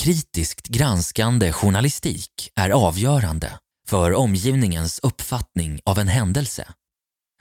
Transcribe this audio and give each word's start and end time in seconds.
kritiskt 0.00 0.68
granskande 0.68 1.52
journalistik 1.52 2.50
är 2.54 2.70
avgörande 2.70 3.58
för 3.88 4.14
omgivningens 4.14 5.00
uppfattning 5.02 5.80
av 5.84 5.98
en 5.98 6.08
händelse. 6.08 6.68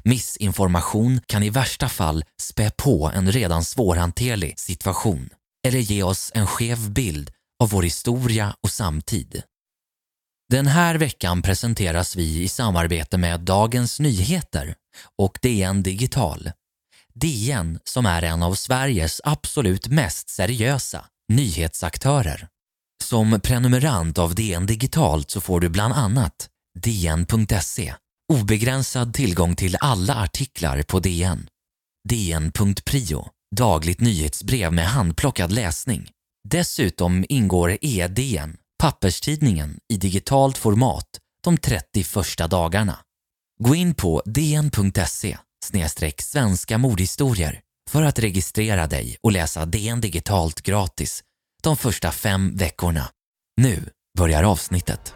Missinformation 0.04 1.21
kan 1.25 1.43
i 1.43 1.49
värsta 1.49 1.89
fall 1.89 2.23
spä 2.41 2.71
på 2.77 3.11
en 3.15 3.31
redan 3.31 3.63
svårhanterlig 3.63 4.59
situation 4.59 5.29
eller 5.67 5.79
ge 5.79 6.03
oss 6.03 6.31
en 6.35 6.47
skev 6.47 6.91
bild 6.91 7.31
av 7.63 7.69
vår 7.69 7.83
historia 7.83 8.56
och 8.63 8.71
samtid. 8.71 9.41
Den 10.49 10.67
här 10.67 10.96
veckan 10.96 11.41
presenteras 11.41 12.15
vi 12.15 12.44
i 12.44 12.47
samarbete 12.47 13.17
med 13.17 13.39
Dagens 13.39 13.99
Nyheter 13.99 14.76
och 15.17 15.39
DN 15.41 15.83
Digital. 15.83 16.52
DN 17.13 17.80
som 17.84 18.05
är 18.05 18.21
en 18.21 18.44
av 18.44 18.53
Sveriges 18.53 19.21
absolut 19.23 19.88
mest 19.88 20.30
seriösa 20.30 21.05
nyhetsaktörer. 21.30 22.48
Som 23.03 23.41
prenumerant 23.41 24.17
av 24.17 24.35
DN 24.35 24.65
Digitalt 24.65 25.31
så 25.31 25.41
får 25.41 25.59
du 25.59 25.70
bland 25.70 25.93
annat 25.93 26.49
DN.se, 26.79 27.93
obegränsad 28.33 29.13
tillgång 29.13 29.55
till 29.55 29.77
alla 29.79 30.15
artiklar 30.15 30.81
på 30.81 30.99
DN. 30.99 31.47
DN.prio, 32.09 33.27
dagligt 33.55 34.01
nyhetsbrev 34.01 34.73
med 34.73 34.85
handplockad 34.85 35.51
läsning. 35.51 36.09
Dessutom 36.49 37.25
ingår 37.29 37.77
EDN, 37.81 38.57
papperstidningen, 38.79 39.79
i 39.93 39.98
digitalt 39.98 40.57
format 40.57 41.07
de 41.43 41.57
30 41.57 42.03
första 42.03 42.48
dagarna. 42.48 42.99
Gå 43.63 43.75
in 43.75 43.95
på 43.95 44.21
dn.se 44.25 45.37
svenska 46.20 46.77
mordhistorier 46.77 47.61
för 47.89 48.03
att 48.03 48.20
registrera 48.20 48.88
dig 48.88 49.17
och 49.21 49.31
läsa 49.31 49.66
DN 49.66 50.02
digitalt 50.02 50.61
gratis 50.61 51.23
de 51.63 51.77
första 51.77 52.12
fem 52.12 52.55
veckorna. 52.55 53.09
Nu 53.62 53.89
börjar 54.17 54.43
avsnittet. 54.43 55.15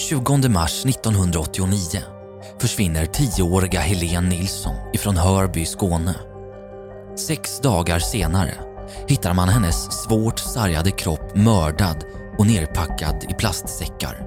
20 0.00 0.48
mars 0.48 0.86
1989 0.86 2.02
försvinner 2.60 3.04
10-åriga 3.04 3.80
Helene 3.80 4.28
Nilsson 4.28 4.74
ifrån 4.92 5.16
Hörby, 5.16 5.66
Skåne. 5.66 6.14
Sex 7.26 7.60
dagar 7.60 7.98
senare 7.98 8.54
hittar 9.08 9.34
man 9.34 9.48
hennes 9.48 10.02
svårt 10.02 10.38
sargade 10.38 10.90
kropp 10.90 11.36
mördad 11.36 12.04
och 12.38 12.46
nerpackad 12.46 13.26
i 13.30 13.34
plastsäckar. 13.34 14.26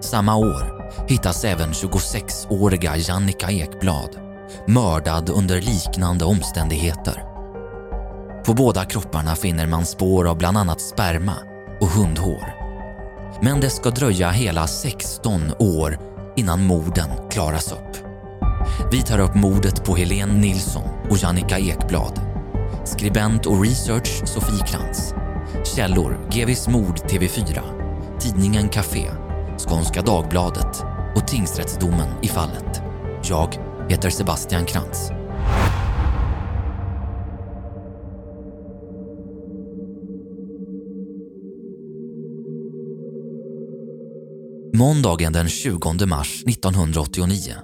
Samma 0.00 0.36
år 0.36 0.92
hittas 1.08 1.44
även 1.44 1.72
26-åriga 1.72 2.96
Jannica 2.96 3.50
Ekblad 3.50 4.16
mördad 4.66 5.30
under 5.30 5.60
liknande 5.60 6.24
omständigheter. 6.24 7.24
På 8.46 8.54
båda 8.54 8.84
kropparna 8.84 9.36
finner 9.36 9.66
man 9.66 9.86
spår 9.86 10.28
av 10.28 10.38
bland 10.38 10.58
annat 10.58 10.80
sperma 10.80 11.36
och 11.80 11.88
hundhår. 11.88 12.59
Men 13.42 13.60
det 13.60 13.70
ska 13.70 13.90
dröja 13.90 14.30
hela 14.30 14.66
16 14.66 15.40
år 15.58 15.98
innan 16.36 16.66
morden 16.66 17.08
klaras 17.30 17.72
upp. 17.72 17.96
Vi 18.92 19.02
tar 19.02 19.18
upp 19.18 19.34
mordet 19.34 19.84
på 19.84 19.96
Helene 19.96 20.32
Nilsson 20.32 20.88
och 21.10 21.16
Jannica 21.16 21.58
Ekblad. 21.58 22.20
Skribent 22.84 23.46
och 23.46 23.62
research 23.62 24.28
Sofie 24.28 24.66
Krantz. 24.66 25.14
Källor 25.76 26.18
GVs 26.30 26.68
mord 26.68 26.96
TV4, 26.96 27.60
tidningen 28.18 28.68
Café, 28.68 29.10
Skånska 29.68 30.02
Dagbladet 30.02 30.82
och 31.16 31.28
tingsrättsdomen 31.28 32.08
i 32.22 32.28
fallet. 32.28 32.82
Jag 33.22 33.54
heter 33.88 34.10
Sebastian 34.10 34.64
Krantz. 34.64 35.19
Måndagen 44.80 45.32
den 45.32 45.48
20 45.48 46.06
mars 46.06 46.42
1989 46.46 47.54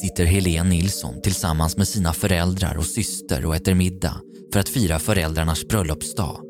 sitter 0.00 0.24
Helene 0.24 0.68
Nilsson 0.70 1.22
tillsammans 1.22 1.76
med 1.76 1.88
sina 1.88 2.12
föräldrar 2.12 2.76
och 2.76 2.84
syster 2.84 3.46
och 3.46 3.56
äter 3.56 3.74
middag 3.74 4.20
för 4.52 4.60
att 4.60 4.68
fira 4.68 4.98
föräldrarnas 4.98 5.68
bröllopsdag. 5.68 6.40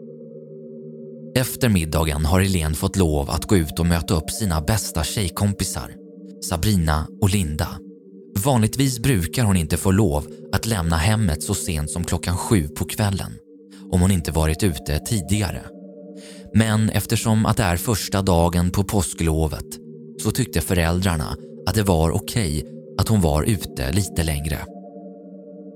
Efter 1.37 1.69
middagen 1.69 2.25
har 2.25 2.41
Helene 2.41 2.75
fått 2.75 2.97
lov 2.97 3.31
att 3.31 3.45
gå 3.45 3.57
ut 3.57 3.79
och 3.79 3.87
möta 3.87 4.15
upp 4.15 4.31
sina 4.31 4.61
bästa 4.61 5.05
tjejkompisar, 5.05 5.95
Sabrina 6.49 7.07
och 7.21 7.31
Linda. 7.31 7.69
Vanligtvis 8.45 8.99
brukar 8.99 9.45
hon 9.45 9.57
inte 9.57 9.77
få 9.77 9.91
lov 9.91 10.27
att 10.53 10.67
lämna 10.67 10.97
hemmet 10.97 11.43
så 11.43 11.55
sent 11.55 11.91
som 11.91 12.05
klockan 12.05 12.37
sju 12.37 12.69
på 12.69 12.85
kvällen 12.85 13.33
om 13.93 14.01
hon 14.01 14.11
inte 14.11 14.33
varit 14.33 14.63
ute 14.63 14.99
tidigare. 14.99 15.63
Men 16.55 16.91
eftersom 16.91 17.47
att 17.47 17.57
det 17.57 17.63
är 17.63 17.77
första 17.77 18.23
dagen 18.23 18.71
på 18.71 18.85
påsklovet 18.85 19.90
så 20.23 20.31
tyckte 20.31 20.61
föräldrarna 20.61 21.37
att 21.67 21.75
det 21.75 21.83
var 21.83 22.11
okej 22.11 22.59
okay 22.59 22.81
att 22.99 23.09
hon 23.09 23.21
var 23.21 23.43
ute 23.43 23.93
lite 23.93 24.23
längre. 24.23 24.59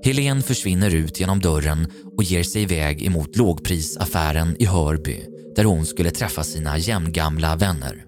Helen 0.03 0.41
försvinner 0.41 0.95
ut 0.95 1.19
genom 1.19 1.39
dörren 1.39 1.87
och 2.17 2.23
ger 2.23 2.43
sig 2.43 2.61
iväg 2.61 3.05
emot 3.05 3.35
lågprisaffären 3.35 4.55
i 4.59 4.65
Hörby 4.65 5.25
där 5.55 5.63
hon 5.63 5.85
skulle 5.85 6.11
träffa 6.11 6.43
sina 6.43 6.77
jämngamla 6.77 7.55
vänner. 7.55 8.05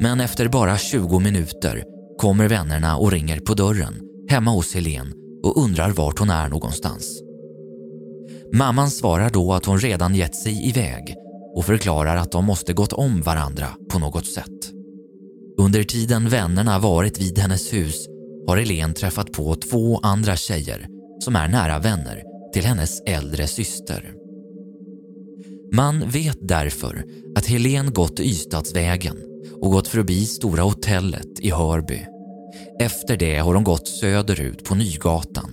Men 0.00 0.20
efter 0.20 0.48
bara 0.48 0.78
20 0.78 1.18
minuter 1.18 1.84
kommer 2.18 2.48
vännerna 2.48 2.96
och 2.96 3.12
ringer 3.12 3.40
på 3.40 3.54
dörren 3.54 3.94
hemma 4.30 4.50
hos 4.50 4.74
Helen 4.74 5.12
och 5.44 5.62
undrar 5.64 5.90
vart 5.90 6.18
hon 6.18 6.30
är 6.30 6.48
någonstans. 6.48 7.22
Mamman 8.52 8.90
svarar 8.90 9.30
då 9.30 9.52
att 9.52 9.64
hon 9.64 9.78
redan 9.78 10.14
gett 10.14 10.34
sig 10.34 10.68
iväg 10.68 11.14
och 11.56 11.64
förklarar 11.64 12.16
att 12.16 12.32
de 12.32 12.44
måste 12.44 12.72
gått 12.72 12.92
om 12.92 13.22
varandra 13.22 13.66
på 13.92 13.98
något 13.98 14.26
sätt. 14.26 14.77
Under 15.60 15.82
tiden 15.82 16.28
vännerna 16.28 16.78
varit 16.78 17.20
vid 17.20 17.38
hennes 17.38 17.72
hus 17.72 18.06
har 18.46 18.56
Helen 18.56 18.94
träffat 18.94 19.32
på 19.32 19.54
två 19.54 19.98
andra 19.98 20.36
tjejer 20.36 20.86
som 21.20 21.36
är 21.36 21.48
nära 21.48 21.78
vänner 21.78 22.22
till 22.52 22.64
hennes 22.64 23.00
äldre 23.06 23.46
syster. 23.46 24.12
Man 25.72 26.10
vet 26.10 26.38
därför 26.40 27.04
att 27.36 27.46
Helen 27.46 27.92
gått 27.92 28.20
Ystadsvägen 28.20 29.16
och 29.60 29.72
gått 29.72 29.88
förbi 29.88 30.26
Stora 30.26 30.62
hotellet 30.62 31.40
i 31.40 31.50
Hörby. 31.50 32.00
Efter 32.80 33.16
det 33.16 33.38
har 33.38 33.54
hon 33.54 33.64
gått 33.64 33.88
söderut 33.88 34.64
på 34.64 34.74
Nygatan. 34.74 35.50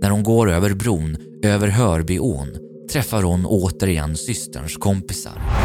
När 0.00 0.10
hon 0.10 0.22
går 0.22 0.50
över 0.50 0.74
bron 0.74 1.16
över 1.44 1.68
Hörbyån 1.68 2.48
träffar 2.92 3.22
hon 3.22 3.46
återigen 3.46 4.16
systerns 4.16 4.76
kompisar. 4.76 5.61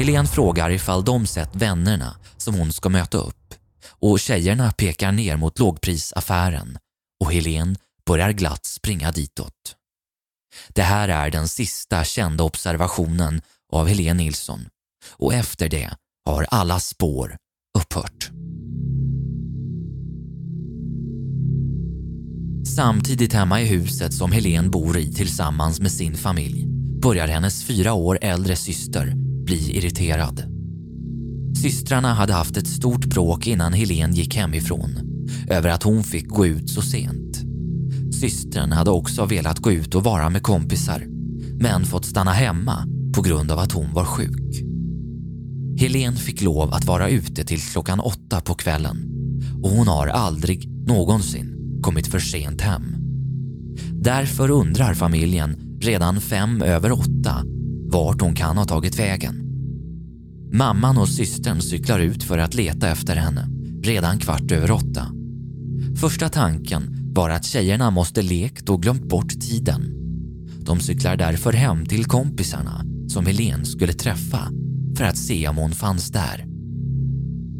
Helen 0.00 0.26
frågar 0.26 0.70
ifall 0.70 1.04
de 1.04 1.26
sett 1.26 1.56
vännerna 1.56 2.16
som 2.36 2.54
hon 2.54 2.72
ska 2.72 2.88
möta 2.88 3.18
upp 3.18 3.54
och 3.88 4.20
tjejerna 4.20 4.72
pekar 4.72 5.12
ner 5.12 5.36
mot 5.36 5.58
lågprisaffären 5.58 6.78
och 7.24 7.32
Helen 7.32 7.76
börjar 8.06 8.32
glatt 8.32 8.64
springa 8.64 9.12
ditåt. 9.12 9.76
Det 10.68 10.82
här 10.82 11.08
är 11.08 11.30
den 11.30 11.48
sista 11.48 12.04
kända 12.04 12.44
observationen 12.44 13.42
av 13.72 13.88
Helene 13.88 14.22
Nilsson 14.22 14.68
och 15.16 15.34
efter 15.34 15.68
det 15.68 15.90
har 16.26 16.46
alla 16.50 16.80
spår 16.80 17.36
upphört. 17.78 18.30
Samtidigt 22.76 23.32
hemma 23.32 23.60
i 23.60 23.66
huset 23.66 24.14
som 24.14 24.32
Helen 24.32 24.70
bor 24.70 24.98
i 24.98 25.12
tillsammans 25.12 25.80
med 25.80 25.92
sin 25.92 26.16
familj 26.16 26.66
börjar 27.02 27.28
hennes 27.28 27.64
fyra 27.64 27.92
år 27.92 28.18
äldre 28.22 28.56
syster 28.56 29.29
bli 29.50 29.76
irriterad. 29.76 30.42
Systrarna 31.62 32.14
hade 32.14 32.32
haft 32.32 32.56
ett 32.56 32.66
stort 32.66 33.06
bråk 33.06 33.46
innan 33.46 33.72
Helen 33.72 34.14
gick 34.14 34.36
hemifrån 34.36 34.90
över 35.48 35.68
att 35.68 35.82
hon 35.82 36.04
fick 36.04 36.28
gå 36.28 36.46
ut 36.46 36.70
så 36.70 36.82
sent. 36.82 37.42
Systern 38.20 38.72
hade 38.72 38.90
också 38.90 39.24
velat 39.24 39.58
gå 39.58 39.72
ut 39.72 39.94
och 39.94 40.04
vara 40.04 40.30
med 40.30 40.42
kompisar 40.42 41.06
men 41.60 41.84
fått 41.84 42.04
stanna 42.04 42.30
hemma 42.30 42.86
på 43.14 43.22
grund 43.22 43.50
av 43.50 43.58
att 43.58 43.72
hon 43.72 43.94
var 43.94 44.04
sjuk. 44.04 44.62
Helen 45.80 46.16
fick 46.16 46.42
lov 46.42 46.74
att 46.74 46.84
vara 46.84 47.08
ute 47.08 47.44
till 47.44 47.60
klockan 47.60 48.00
åtta 48.00 48.40
på 48.40 48.54
kvällen 48.54 48.96
och 49.62 49.70
hon 49.70 49.88
har 49.88 50.06
aldrig 50.06 50.68
någonsin 50.86 51.80
kommit 51.82 52.06
för 52.06 52.18
sent 52.18 52.60
hem. 52.60 52.96
Därför 53.92 54.50
undrar 54.50 54.94
familjen 54.94 55.78
redan 55.80 56.20
fem 56.20 56.62
över 56.62 56.92
åtta 56.92 57.44
vart 57.92 58.20
hon 58.20 58.34
kan 58.34 58.58
ha 58.58 58.64
tagit 58.64 58.98
vägen. 58.98 59.39
Mamman 60.52 60.98
och 60.98 61.08
systern 61.08 61.60
cyklar 61.60 62.00
ut 62.00 62.22
för 62.22 62.38
att 62.38 62.54
leta 62.54 62.88
efter 62.88 63.16
henne 63.16 63.48
redan 63.82 64.18
kvart 64.18 64.52
över 64.52 64.70
åtta. 64.70 65.06
Första 65.96 66.28
tanken 66.28 67.12
var 67.14 67.30
att 67.30 67.44
tjejerna 67.44 67.90
måste 67.90 68.22
lekt 68.22 68.68
och 68.68 68.82
glömt 68.82 69.08
bort 69.08 69.40
tiden. 69.40 69.82
De 70.60 70.80
cyklar 70.80 71.16
därför 71.16 71.52
hem 71.52 71.86
till 71.86 72.04
kompisarna 72.04 72.84
som 73.08 73.26
Helen 73.26 73.66
skulle 73.66 73.92
träffa 73.92 74.48
för 74.96 75.04
att 75.04 75.16
se 75.16 75.48
om 75.48 75.56
hon 75.56 75.72
fanns 75.72 76.10
där. 76.10 76.44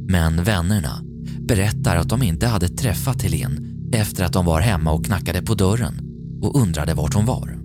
Men 0.09 0.45
vännerna 0.45 1.03
berättar 1.41 1.97
att 1.97 2.09
de 2.09 2.23
inte 2.23 2.47
hade 2.47 2.69
träffat 2.69 3.23
Helen 3.23 3.77
efter 3.93 4.25
att 4.25 4.33
de 4.33 4.45
var 4.45 4.61
hemma 4.61 4.93
och 4.93 5.05
knackade 5.05 5.43
på 5.43 5.55
dörren 5.55 6.01
och 6.43 6.61
undrade 6.61 6.95
vart 6.95 7.15
hon 7.15 7.27
var. 7.27 7.59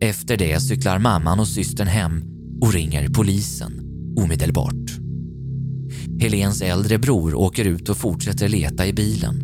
Efter 0.00 0.36
det 0.36 0.60
cyklar 0.60 0.98
mamman 0.98 1.40
och 1.40 1.48
systern 1.48 1.88
hem 1.88 2.24
och 2.60 2.72
ringer 2.72 3.08
polisen 3.08 3.91
omedelbart. 4.16 5.02
Helens 6.20 6.62
äldre 6.62 6.98
bror 6.98 7.34
åker 7.34 7.64
ut 7.64 7.88
och 7.88 7.96
fortsätter 7.96 8.48
leta 8.48 8.86
i 8.86 8.92
bilen. 8.92 9.42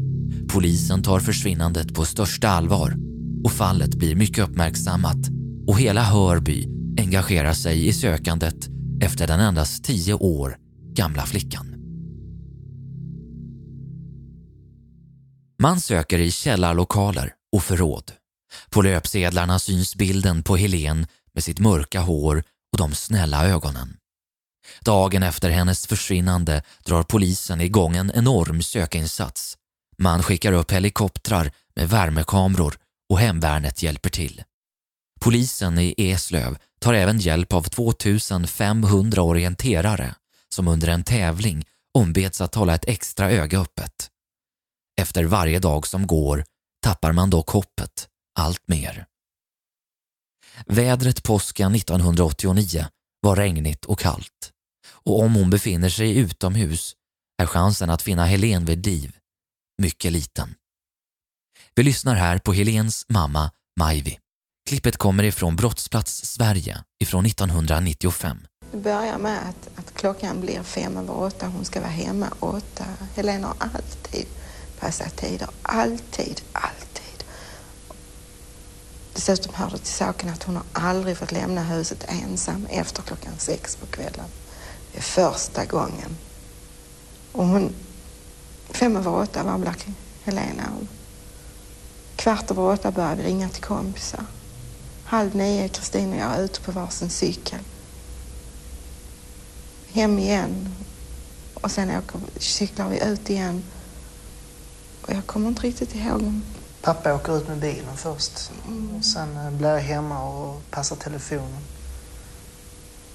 Polisen 0.49 1.03
tar 1.03 1.21
försvinnandet 1.21 1.95
på 1.95 2.05
största 2.05 2.49
allvar 2.49 2.97
och 3.45 3.53
fallet 3.53 3.95
blir 3.95 4.15
mycket 4.15 4.49
uppmärksammat 4.49 5.19
och 5.67 5.81
hela 5.81 6.03
Hörby 6.03 6.69
engagerar 6.99 7.53
sig 7.53 7.87
i 7.89 7.93
sökandet 7.93 8.69
efter 9.03 9.27
den 9.27 9.41
endast 9.41 9.85
tio 9.85 10.15
år 10.15 10.57
gamla 10.95 11.27
flickan. 11.27 11.75
Man 15.63 15.81
söker 15.81 16.19
i 16.19 16.31
källarlokaler 16.31 17.33
och 17.53 17.63
förråd. 17.63 18.13
På 18.71 18.83
löpsedlarna 18.83 19.59
syns 19.59 19.97
bilden 19.97 20.43
på 20.43 20.57
Helen 20.57 21.07
med 21.35 21.45
sitt 21.45 21.59
mörka 21.59 22.01
hår 22.01 22.43
och 22.73 22.79
de 22.79 22.95
snälla 22.95 23.47
ögonen. 23.47 23.97
Dagen 24.81 25.23
efter 25.23 25.51
hennes 25.51 25.87
försvinnande 25.87 26.63
drar 26.85 27.03
polisen 27.03 27.61
igång 27.61 27.97
en 27.97 28.13
enorm 28.15 28.63
sökinsats. 28.63 29.59
Man 29.99 30.23
skickar 30.23 30.53
upp 30.53 30.71
helikoptrar 30.71 31.53
med 31.77 31.89
värmekameror 31.89 32.79
och 33.09 33.19
hemvärnet 33.19 33.83
hjälper 33.83 34.11
till. 34.11 34.43
Polisen 35.21 35.79
i 35.79 35.95
Eslöv 35.99 36.59
tar 36.81 36.95
även 36.95 37.19
hjälp 37.19 37.53
av 37.53 37.63
2500 37.63 39.23
orienterare 39.23 40.15
som 40.49 40.69
under 40.69 40.89
en 40.89 41.05
tävling 41.05 41.65
ombeds 41.95 42.41
att 42.41 42.55
hålla 42.55 42.75
ett 42.75 42.89
extra 42.89 43.31
öga 43.31 43.61
öppet. 43.61 44.11
Efter 45.01 45.25
varje 45.25 45.59
dag 45.59 45.87
som 45.87 46.07
går 46.07 46.45
tappar 46.83 47.13
man 47.13 47.31
dock 47.31 47.51
hoppet 47.51 48.09
allt 48.39 48.69
mer. 48.69 49.07
Vädret 50.67 51.23
påsken 51.23 51.75
1989 51.75 52.87
var 53.21 53.37
regnigt 53.37 53.85
och 53.85 53.99
kallt 53.99 54.53
och 55.09 55.23
om 55.23 55.35
hon 55.35 55.51
befinner 55.51 55.89
sig 55.89 56.19
utomhus 56.19 56.95
är 57.43 57.47
chansen 57.47 57.91
att 57.91 58.03
finna 58.03 58.25
Helen 58.25 58.65
vid 58.65 58.87
liv 58.87 59.17
mycket 59.83 60.13
liten. 60.13 60.55
Vi 61.75 61.83
lyssnar 61.83 62.15
här 62.15 62.39
på 62.39 62.53
Helens 62.53 63.05
mamma 63.09 63.51
Majvi. 63.79 64.19
Klippet 64.69 64.97
kommer 64.97 65.23
ifrån 65.23 65.57
Brottsplats 65.57 66.25
Sverige 66.25 66.85
ifrån 67.03 67.27
1995. 67.27 68.39
Det 68.73 68.77
börjar 68.79 69.19
med 69.19 69.39
att, 69.49 69.79
att 69.79 69.95
klockan 69.95 70.41
blir 70.41 70.63
fem 70.63 70.97
över 70.97 71.21
åtta, 71.21 71.47
hon 71.47 71.65
ska 71.65 71.81
vara 71.81 71.91
hemma 71.91 72.27
åtta. 72.41 72.85
Helena 73.15 73.47
har 73.47 73.57
alltid 73.61 74.27
passat 74.81 75.17
tider, 75.17 75.49
alltid, 75.63 76.43
alltid. 76.53 77.25
Dessutom 79.15 79.55
hör 79.55 79.71
det 79.71 79.79
till 79.79 79.87
saken 79.87 80.29
att 80.29 80.43
hon 80.43 80.57
har 80.57 80.65
aldrig 80.73 81.17
fått 81.17 81.33
lämna 81.33 81.63
huset 81.63 82.05
ensam 82.09 82.67
efter 82.67 83.03
klockan 83.03 83.33
sex 83.39 83.77
på 83.77 83.87
kvällen. 83.87 84.27
Första 85.01 85.65
gången. 85.65 86.17
Och 87.33 87.47
hon, 87.47 87.75
fem 88.71 88.97
över 88.97 89.15
åtta 89.15 89.43
var 89.43 89.59
Black 89.59 89.87
Helena. 90.25 90.65
Kvart 92.17 92.51
över 92.51 92.63
åtta 92.63 92.91
började 92.91 93.17
vi 93.17 93.29
ringa 93.29 93.49
till 93.49 93.63
kompisar. 93.63 94.25
Halv 95.05 95.37
nio 95.37 95.65
är 95.65 95.69
Kristin 95.69 96.13
och 96.13 96.19
jag 96.19 96.41
ute 96.41 96.61
på 96.61 96.73
varsin 96.73 97.11
cykel. 97.11 97.61
Hem 99.93 100.19
igen. 100.19 100.75
Och 101.55 101.71
sen 101.71 101.91
åker, 101.91 102.21
cyklar 102.37 102.89
vi 102.89 103.05
ut 103.05 103.31
igen. 103.31 103.63
Och 105.03 105.13
jag 105.13 105.27
kommer 105.27 105.49
inte 105.49 105.63
riktigt 105.63 105.95
ihåg. 105.95 106.41
Pappa 106.83 107.15
åker 107.15 107.39
ut 107.39 107.49
med 107.49 107.59
bilen 107.59 107.97
först. 107.97 108.51
Mm. 108.67 108.97
Och 108.97 109.05
sen 109.05 109.37
eh, 109.37 109.51
blir 109.51 109.69
jag 109.69 109.81
hemma 109.81 110.23
och 110.23 110.71
passar 110.71 110.97
telefonen. 110.97 111.63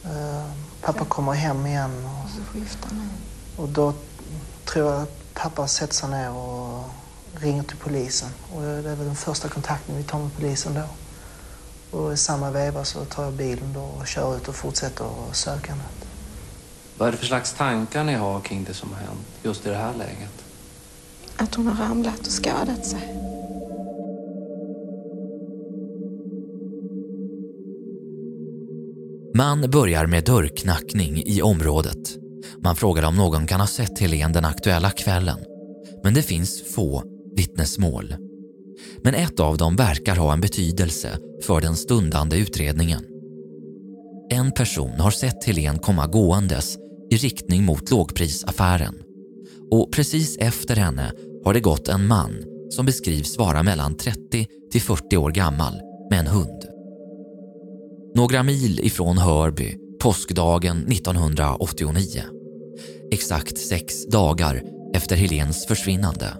Uh, 0.05 0.51
pappa 0.83 1.05
kommer 1.05 1.33
hem 1.33 1.65
igen. 1.65 2.05
Och, 2.05 2.25
och 2.25 2.29
så 2.29 2.43
skiftar 2.43 2.89
ni. 2.95 3.07
Och 3.57 3.69
då 3.69 3.93
tror 4.65 4.91
jag 4.91 5.01
att 5.01 5.33
pappa 5.33 5.67
sätter 5.67 5.93
sig 5.93 6.09
ner 6.09 6.31
och 6.31 6.83
ringer 7.33 7.63
till 7.63 7.77
polisen. 7.77 8.29
Och 8.53 8.61
det 8.61 8.67
är 8.67 8.95
väl 8.95 9.05
den 9.05 9.15
första 9.15 9.49
kontakten 9.49 9.97
vi 9.97 10.03
tar 10.03 10.19
med 10.19 10.35
polisen 10.35 10.73
då. 10.73 10.87
Och 11.97 12.13
i 12.13 12.17
samma 12.17 12.51
veva 12.51 12.85
så 12.85 13.05
tar 13.05 13.23
jag 13.23 13.33
bilen 13.33 13.73
då 13.73 13.81
och 13.81 14.07
kör 14.07 14.37
ut 14.37 14.47
och 14.47 14.55
fortsätter 14.55 15.07
sökandet. 15.31 16.05
Vad 16.97 17.07
är 17.07 17.11
det 17.11 17.17
för 17.17 17.25
slags 17.25 17.53
tankar 17.53 18.03
ni 18.03 18.13
har 18.13 18.39
kring 18.39 18.63
det 18.63 18.73
som 18.73 18.93
har 18.93 18.99
hänt 18.99 19.27
just 19.43 19.65
i 19.65 19.69
det 19.69 19.75
här 19.75 19.93
läget? 19.93 20.43
Att 21.37 21.55
hon 21.55 21.67
har 21.67 21.85
ramlat 21.87 22.19
och 22.19 22.33
skadat 22.33 22.85
sig. 22.85 23.32
Man 29.43 29.69
börjar 29.69 30.05
med 30.05 30.23
dörrknackning 30.23 31.23
i 31.25 31.41
området. 31.41 31.97
Man 32.63 32.75
frågar 32.75 33.03
om 33.03 33.15
någon 33.15 33.47
kan 33.47 33.59
ha 33.59 33.67
sett 33.67 33.99
Helen 33.99 34.33
den 34.33 34.45
aktuella 34.45 34.89
kvällen. 34.89 35.39
Men 36.03 36.13
det 36.13 36.21
finns 36.21 36.73
få 36.75 37.03
vittnesmål. 37.35 38.15
Men 39.03 39.15
ett 39.15 39.39
av 39.39 39.57
dem 39.57 39.75
verkar 39.75 40.15
ha 40.15 40.33
en 40.33 40.41
betydelse 40.41 41.17
för 41.45 41.61
den 41.61 41.75
stundande 41.75 42.37
utredningen. 42.37 43.05
En 44.29 44.51
person 44.51 44.99
har 44.99 45.11
sett 45.11 45.43
Helen 45.45 45.79
komma 45.79 46.07
gåendes 46.07 46.77
i 47.11 47.15
riktning 47.15 47.63
mot 47.63 47.91
lågprisaffären 47.91 48.95
och 49.71 49.93
precis 49.93 50.37
efter 50.37 50.75
henne 50.75 51.11
har 51.45 51.53
det 51.53 51.59
gått 51.59 51.87
en 51.87 52.07
man 52.07 52.43
som 52.69 52.85
beskrivs 52.85 53.37
vara 53.37 53.63
mellan 53.63 53.97
30 53.97 54.47
till 54.71 54.81
40 54.81 55.17
år 55.17 55.31
gammal 55.31 55.73
med 56.09 56.19
en 56.19 56.27
hund. 56.27 56.72
Några 58.15 58.43
mil 58.43 58.79
ifrån 58.83 59.17
Hörby 59.17 59.77
påskdagen 59.99 60.77
1989. 60.91 62.23
Exakt 63.11 63.57
sex 63.57 64.05
dagar 64.05 64.61
efter 64.95 65.15
Helens 65.15 65.65
försvinnande 65.65 66.37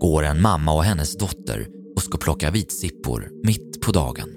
går 0.00 0.22
en 0.22 0.42
mamma 0.42 0.74
och 0.74 0.84
hennes 0.84 1.16
dotter 1.16 1.68
och 1.96 2.02
ska 2.02 2.18
plocka 2.18 2.50
vitsippor 2.50 3.30
mitt 3.44 3.80
på 3.80 3.92
dagen. 3.92 4.28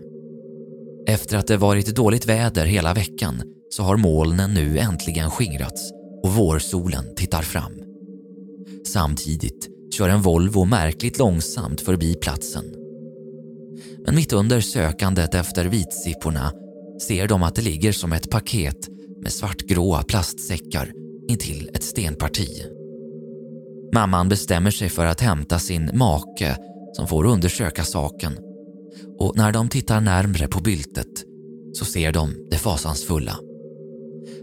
Efter 1.07 1.37
att 1.37 1.47
det 1.47 1.57
varit 1.57 1.95
dåligt 1.95 2.25
väder 2.25 2.65
hela 2.65 2.93
veckan 2.93 3.41
så 3.69 3.83
har 3.83 3.97
molnen 3.97 4.53
nu 4.53 4.77
äntligen 4.77 5.31
skingrats 5.31 5.91
och 6.23 6.33
vårsolen 6.33 7.15
tittar 7.15 7.41
fram. 7.41 7.73
Samtidigt 8.87 9.67
kör 9.93 10.09
en 10.09 10.21
Volvo 10.21 10.65
märkligt 10.65 11.19
långsamt 11.19 11.81
förbi 11.81 12.15
platsen. 12.15 12.65
Men 14.05 14.15
mitt 14.15 14.33
under 14.33 14.61
sökandet 14.61 15.35
efter 15.35 15.65
vitsipporna 15.65 16.51
ser 17.01 17.27
de 17.27 17.43
att 17.43 17.55
det 17.55 17.61
ligger 17.61 17.91
som 17.91 18.13
ett 18.13 18.29
paket 18.29 18.87
med 19.21 19.31
svartgråa 19.31 20.03
plastsäckar 20.03 20.91
intill 21.29 21.69
ett 21.73 21.83
stenparti. 21.83 22.65
Mamman 23.93 24.29
bestämmer 24.29 24.71
sig 24.71 24.89
för 24.89 25.05
att 25.05 25.21
hämta 25.21 25.59
sin 25.59 25.91
make 25.93 26.57
som 26.93 27.07
får 27.07 27.25
undersöka 27.25 27.83
saken 27.83 28.37
och 29.19 29.37
när 29.37 29.51
de 29.51 29.69
tittar 29.69 30.01
närmre 30.01 30.47
på 30.47 30.61
byltet 30.61 31.23
så 31.73 31.85
ser 31.85 32.11
de 32.11 32.47
det 32.51 32.57
fasansfulla. 32.57 33.39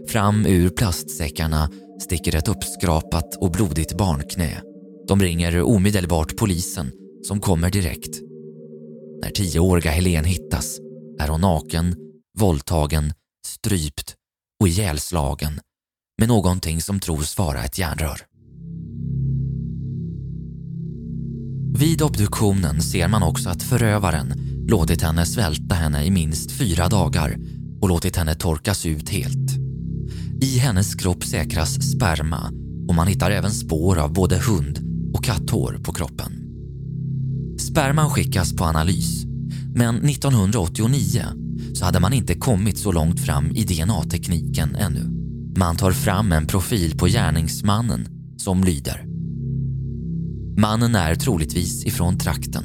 Fram 0.07 0.45
ur 0.45 0.69
plastsäckarna 0.69 1.69
sticker 2.01 2.35
ett 2.35 2.47
uppskrapat 2.47 3.35
och 3.41 3.51
blodigt 3.51 3.97
barnknä. 3.97 4.61
De 5.07 5.21
ringer 5.21 5.61
omedelbart 5.61 6.37
polisen 6.37 6.91
som 7.23 7.39
kommer 7.39 7.69
direkt. 7.69 8.21
När 9.21 9.29
tioåriga 9.29 9.91
Helen 9.91 10.25
hittas 10.25 10.79
är 11.19 11.27
hon 11.27 11.41
naken, 11.41 11.95
våldtagen, 12.37 13.13
strypt 13.45 14.15
och 14.61 14.67
ihjälslagen 14.67 15.59
med 16.19 16.27
någonting 16.27 16.81
som 16.81 16.99
tros 16.99 17.37
vara 17.37 17.63
ett 17.63 17.77
järnrör. 17.77 18.21
Vid 21.79 22.01
obduktionen 22.01 22.81
ser 22.81 23.07
man 23.07 23.23
också 23.23 23.49
att 23.49 23.63
förövaren 23.63 24.33
låtit 24.67 25.01
henne 25.01 25.25
svälta 25.25 25.75
henne 25.75 26.05
i 26.05 26.11
minst 26.11 26.51
fyra 26.51 26.87
dagar 26.87 27.37
och 27.81 27.89
låtit 27.89 28.15
henne 28.15 28.35
torkas 28.35 28.85
ut 28.85 29.09
helt. 29.09 29.51
I 30.41 30.57
hennes 30.57 30.95
kropp 30.95 31.23
säkras 31.23 31.91
sperma 31.91 32.51
och 32.87 32.95
man 32.95 33.07
hittar 33.07 33.31
även 33.31 33.51
spår 33.51 33.97
av 33.97 34.13
både 34.13 34.37
hund 34.37 34.79
och 35.13 35.23
katthår 35.23 35.79
på 35.83 35.93
kroppen. 35.93 36.43
Sperman 37.59 38.09
skickas 38.09 38.55
på 38.55 38.63
analys, 38.63 39.25
men 39.75 39.95
1989 39.95 41.46
så 41.77 41.85
hade 41.85 41.99
man 41.99 42.13
inte 42.13 42.35
kommit 42.35 42.77
så 42.77 42.91
långt 42.91 43.19
fram 43.19 43.51
i 43.55 43.63
DNA-tekniken 43.63 44.75
ännu. 44.75 45.09
Man 45.57 45.75
tar 45.75 45.91
fram 45.91 46.31
en 46.31 46.47
profil 46.47 46.97
på 46.97 47.07
gärningsmannen 47.07 48.07
som 48.37 48.63
lyder. 48.63 49.05
Mannen 50.57 50.95
är 50.95 51.15
troligtvis 51.15 51.85
ifrån 51.85 52.17
trakten. 52.17 52.63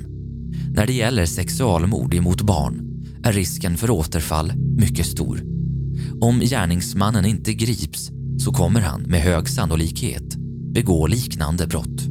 När 0.75 0.87
det 0.87 0.93
gäller 0.93 1.27
sexualmord 1.27 2.15
emot 2.15 2.43
barn 2.43 3.03
är 3.25 3.33
risken 3.33 3.77
för 3.77 3.91
återfall 3.91 4.53
mycket 4.79 5.07
stor. 5.07 5.43
Om 6.21 6.41
gärningsmannen 6.41 7.25
inte 7.25 7.55
grips 7.55 8.11
så 8.39 8.53
kommer 8.53 8.81
han 8.81 9.03
med 9.03 9.21
hög 9.21 9.49
sannolikhet 9.49 10.37
begå 10.75 11.07
liknande 11.07 11.67
brott. 11.67 12.03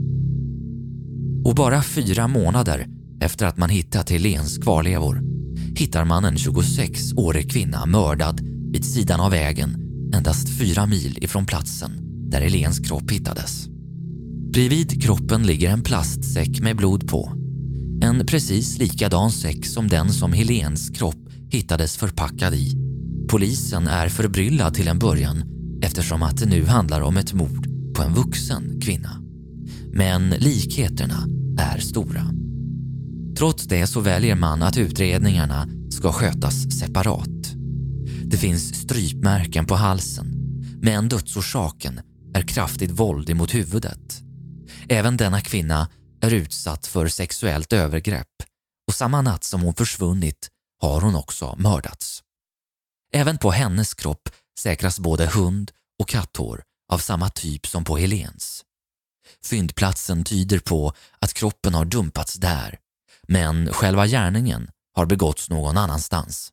Och 1.46 1.56
bara 1.56 1.84
fyra 1.84 2.28
månader 2.28 2.88
efter 3.22 3.46
att 3.46 3.58
man 3.58 3.70
hittat 3.70 4.10
Helens 4.10 4.58
kvarlevor 4.58 5.32
hittar 5.76 6.06
man 6.06 6.26
en 6.26 6.36
26-årig 6.36 7.52
kvinna 7.52 7.86
mördad 7.86 8.42
vid 8.74 8.86
sidan 8.86 9.20
av 9.20 9.32
vägen 9.32 9.78
endast 10.14 10.60
fyra 10.60 10.86
mil 10.86 11.18
ifrån 11.22 11.46
platsen 11.46 11.92
där 12.30 12.42
Helens 12.42 12.80
kropp 12.80 13.12
hittades. 13.12 13.68
Bredvid 14.54 15.04
kroppen 15.04 15.48
ligger 15.48 15.70
en 15.70 15.84
plastsäck 15.84 16.62
med 16.62 16.78
blod 16.78 17.08
på. 17.08 17.34
En 18.04 18.26
precis 18.26 18.78
likadan 18.78 19.32
säck 19.32 19.66
som 19.66 19.88
den 19.88 20.14
som 20.14 20.34
Helens 20.34 20.90
kropp 20.90 21.30
hittades 21.50 21.98
förpackad 21.98 22.54
i. 22.54 22.76
Polisen 23.30 23.88
är 23.88 24.10
förbryllad 24.10 24.74
till 24.74 24.88
en 24.88 25.00
början 25.00 25.44
eftersom 25.84 26.24
att 26.24 26.38
det 26.38 26.46
nu 26.46 26.66
handlar 26.66 27.02
om 27.02 27.18
ett 27.18 27.34
mord 27.34 27.68
på 27.96 28.04
en 28.04 28.14
vuxen 28.14 28.82
kvinna. 28.82 29.22
Men 29.94 30.30
likheterna 30.30 31.28
är 31.60 31.80
stora. 31.80 32.41
Trots 33.42 33.64
det 33.64 33.88
så 33.88 34.00
väljer 34.00 34.36
man 34.36 34.64
att 34.64 34.78
utredningarna 34.78 35.68
ska 35.92 36.14
skötas 36.14 36.80
separat. 36.80 37.54
Det 38.26 38.38
finns 38.38 38.82
strypmärken 38.82 39.66
på 39.66 39.76
halsen, 39.76 40.34
men 40.82 41.10
dödsorsaken 41.10 42.02
är 42.34 42.42
kraftigt 42.42 42.92
våld 42.92 43.30
emot 43.30 43.54
huvudet. 43.54 44.22
Även 44.90 45.18
denna 45.18 45.42
kvinna 45.42 45.90
är 46.22 46.34
utsatt 46.34 46.88
för 46.88 47.08
sexuellt 47.08 47.74
övergrepp 47.74 48.28
och 48.88 48.94
samma 48.94 49.22
natt 49.22 49.44
som 49.44 49.62
hon 49.62 49.74
försvunnit 49.74 50.50
har 50.82 51.02
hon 51.02 51.16
också 51.16 51.56
mördats. 51.58 52.24
Även 53.14 53.38
på 53.38 53.52
hennes 53.52 53.94
kropp 53.94 54.30
säkras 54.60 55.00
både 55.00 55.26
hund 55.26 55.72
och 56.00 56.10
katthår 56.10 56.64
av 56.92 56.98
samma 56.98 57.30
typ 57.30 57.68
som 57.68 57.84
på 57.84 57.98
Helens. 57.98 58.64
Fyndplatsen 59.46 60.24
tyder 60.24 60.60
på 60.60 60.94
att 61.20 61.34
kroppen 61.34 61.74
har 61.74 61.86
dumpats 61.86 62.36
där, 62.36 62.78
men 63.32 63.74
själva 63.74 64.08
gärningen 64.08 64.70
har 64.96 65.06
begåtts 65.06 65.50
någon 65.50 65.78
annanstans. 65.78 66.50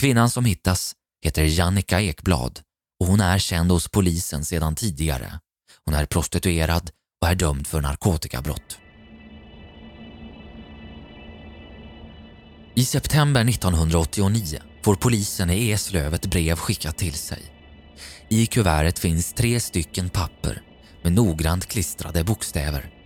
Kvinnan 0.00 0.30
som 0.30 0.44
hittas 0.44 0.92
heter 1.24 1.44
Jannica 1.44 2.00
Ekblad 2.00 2.60
och 3.00 3.06
hon 3.06 3.20
är 3.20 3.38
känd 3.38 3.70
hos 3.70 3.88
polisen 3.88 4.44
sedan 4.44 4.74
tidigare. 4.74 5.40
Hon 5.84 5.94
är 5.94 6.06
prostituerad 6.06 6.90
och 7.22 7.28
är 7.28 7.34
dömd 7.34 7.66
för 7.66 7.80
narkotikabrott. 7.80 8.78
I 12.74 12.84
september 12.84 13.48
1989 13.48 14.62
får 14.82 14.94
polisen 14.94 15.50
i 15.50 15.70
Eslöv 15.70 16.14
ett 16.14 16.26
brev 16.26 16.56
skickat 16.56 16.98
till 16.98 17.14
sig. 17.14 17.42
I 18.28 18.46
kuvertet 18.46 18.98
finns 18.98 19.32
tre 19.32 19.60
stycken 19.60 20.08
papper 20.08 20.62
med 21.02 21.12
noggrant 21.12 21.66
klistrade 21.66 22.24
bokstäver. 22.24 22.99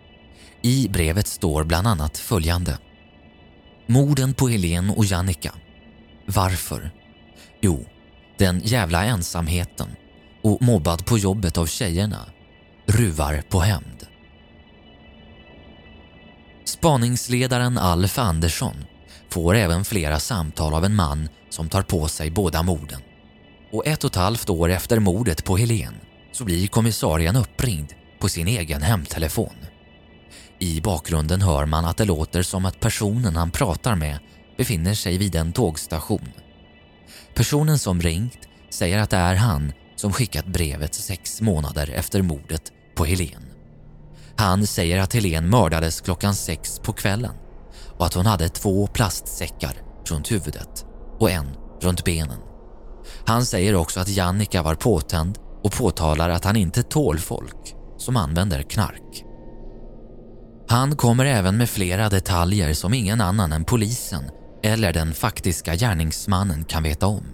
I 0.67 0.89
brevet 0.89 1.27
står 1.27 1.65
bland 1.65 1.87
annat 1.87 2.19
följande. 2.19 2.79
Morden 3.87 4.35
på 4.35 4.49
Helen 4.49 4.91
och 4.91 5.05
Jannica. 5.05 5.53
Varför? 6.27 6.91
Jo, 7.61 7.87
den 8.39 8.61
jävla 8.65 9.05
ensamheten 9.05 9.89
och 10.43 10.63
mobbad 10.63 11.07
på 11.07 11.19
jobbet 11.19 11.59
av 11.59 11.67
tjejerna 11.67 12.27
ruvar 12.87 13.43
på 13.49 13.61
hämnd. 13.61 14.07
Spaningsledaren 16.65 17.79
Alf 17.79 18.19
Andersson 18.19 18.77
får 19.29 19.55
även 19.55 19.85
flera 19.85 20.21
samtal 20.21 20.75
av 20.75 20.85
en 20.85 20.95
man 20.95 21.29
som 21.51 21.69
tar 21.69 21.83
på 21.83 22.09
sig 22.09 22.31
båda 22.31 22.63
morden. 22.63 23.01
Och 23.73 23.87
ett 23.87 24.05
och 24.05 24.11
ett 24.11 24.17
halvt 24.17 24.51
år 24.51 24.71
efter 24.71 24.99
mordet 24.99 25.45
på 25.45 25.57
Helen 25.57 25.95
så 26.33 26.45
blir 26.45 26.67
kommissarien 26.67 27.37
uppringd 27.37 27.93
på 28.19 28.29
sin 28.29 28.49
egen 28.49 28.83
hemtelefon. 28.83 29.55
I 30.65 30.81
bakgrunden 30.81 31.43
hör 31.43 31.67
man 31.67 31.85
att 31.85 31.97
det 31.97 32.05
låter 32.05 32.43
som 32.43 32.65
att 32.65 32.81
personen 32.81 33.37
han 33.37 33.51
pratar 33.51 33.95
med 33.95 34.19
befinner 34.57 34.95
sig 34.95 35.19
vid 35.19 35.35
en 35.35 35.53
tågstation. 35.53 36.29
Personen 37.35 37.79
som 37.79 38.01
ringt 38.01 38.39
säger 38.71 38.99
att 38.99 39.11
det 39.11 39.17
är 39.17 39.35
han 39.35 39.73
som 39.97 40.13
skickat 40.13 40.47
brevet 40.47 40.95
sex 40.95 41.41
månader 41.41 41.91
efter 41.91 42.23
mordet 42.23 42.63
på 42.95 43.05
Helen. 43.05 43.43
Han 44.37 44.67
säger 44.67 44.99
att 45.01 45.15
Helen 45.15 45.51
mördades 45.51 46.01
klockan 46.01 46.35
sex 46.35 46.79
på 46.79 46.93
kvällen 46.93 47.35
och 47.99 48.07
att 48.07 48.15
hon 48.15 48.27
hade 48.27 48.49
två 48.49 48.87
plastsäckar 48.87 49.75
runt 50.09 50.33
huvudet 50.33 50.85
och 51.19 51.31
en 51.31 51.47
runt 51.81 52.05
benen. 52.05 52.41
Han 53.27 53.47
säger 53.47 53.75
också 53.75 54.01
att 54.01 54.09
Jannica 54.09 54.63
var 54.63 54.75
påtänd 54.75 55.39
och 55.63 55.73
påtalar 55.73 56.31
att 56.31 56.45
han 56.45 56.57
inte 56.57 56.83
tål 56.83 57.19
folk 57.19 57.75
som 57.99 58.17
använder 58.17 58.63
knark. 58.63 59.25
Han 60.69 60.97
kommer 60.97 61.25
även 61.25 61.57
med 61.57 61.71
flera 61.71 62.09
detaljer 62.09 62.75
som 62.75 62.95
ingen 62.95 63.21
annan 63.21 63.53
än 63.53 63.65
polisen 63.65 64.31
eller 64.63 64.93
den 64.93 65.15
faktiska 65.15 65.75
gärningsmannen 65.75 66.65
kan 66.65 66.83
veta 66.83 67.07
om. 67.07 67.25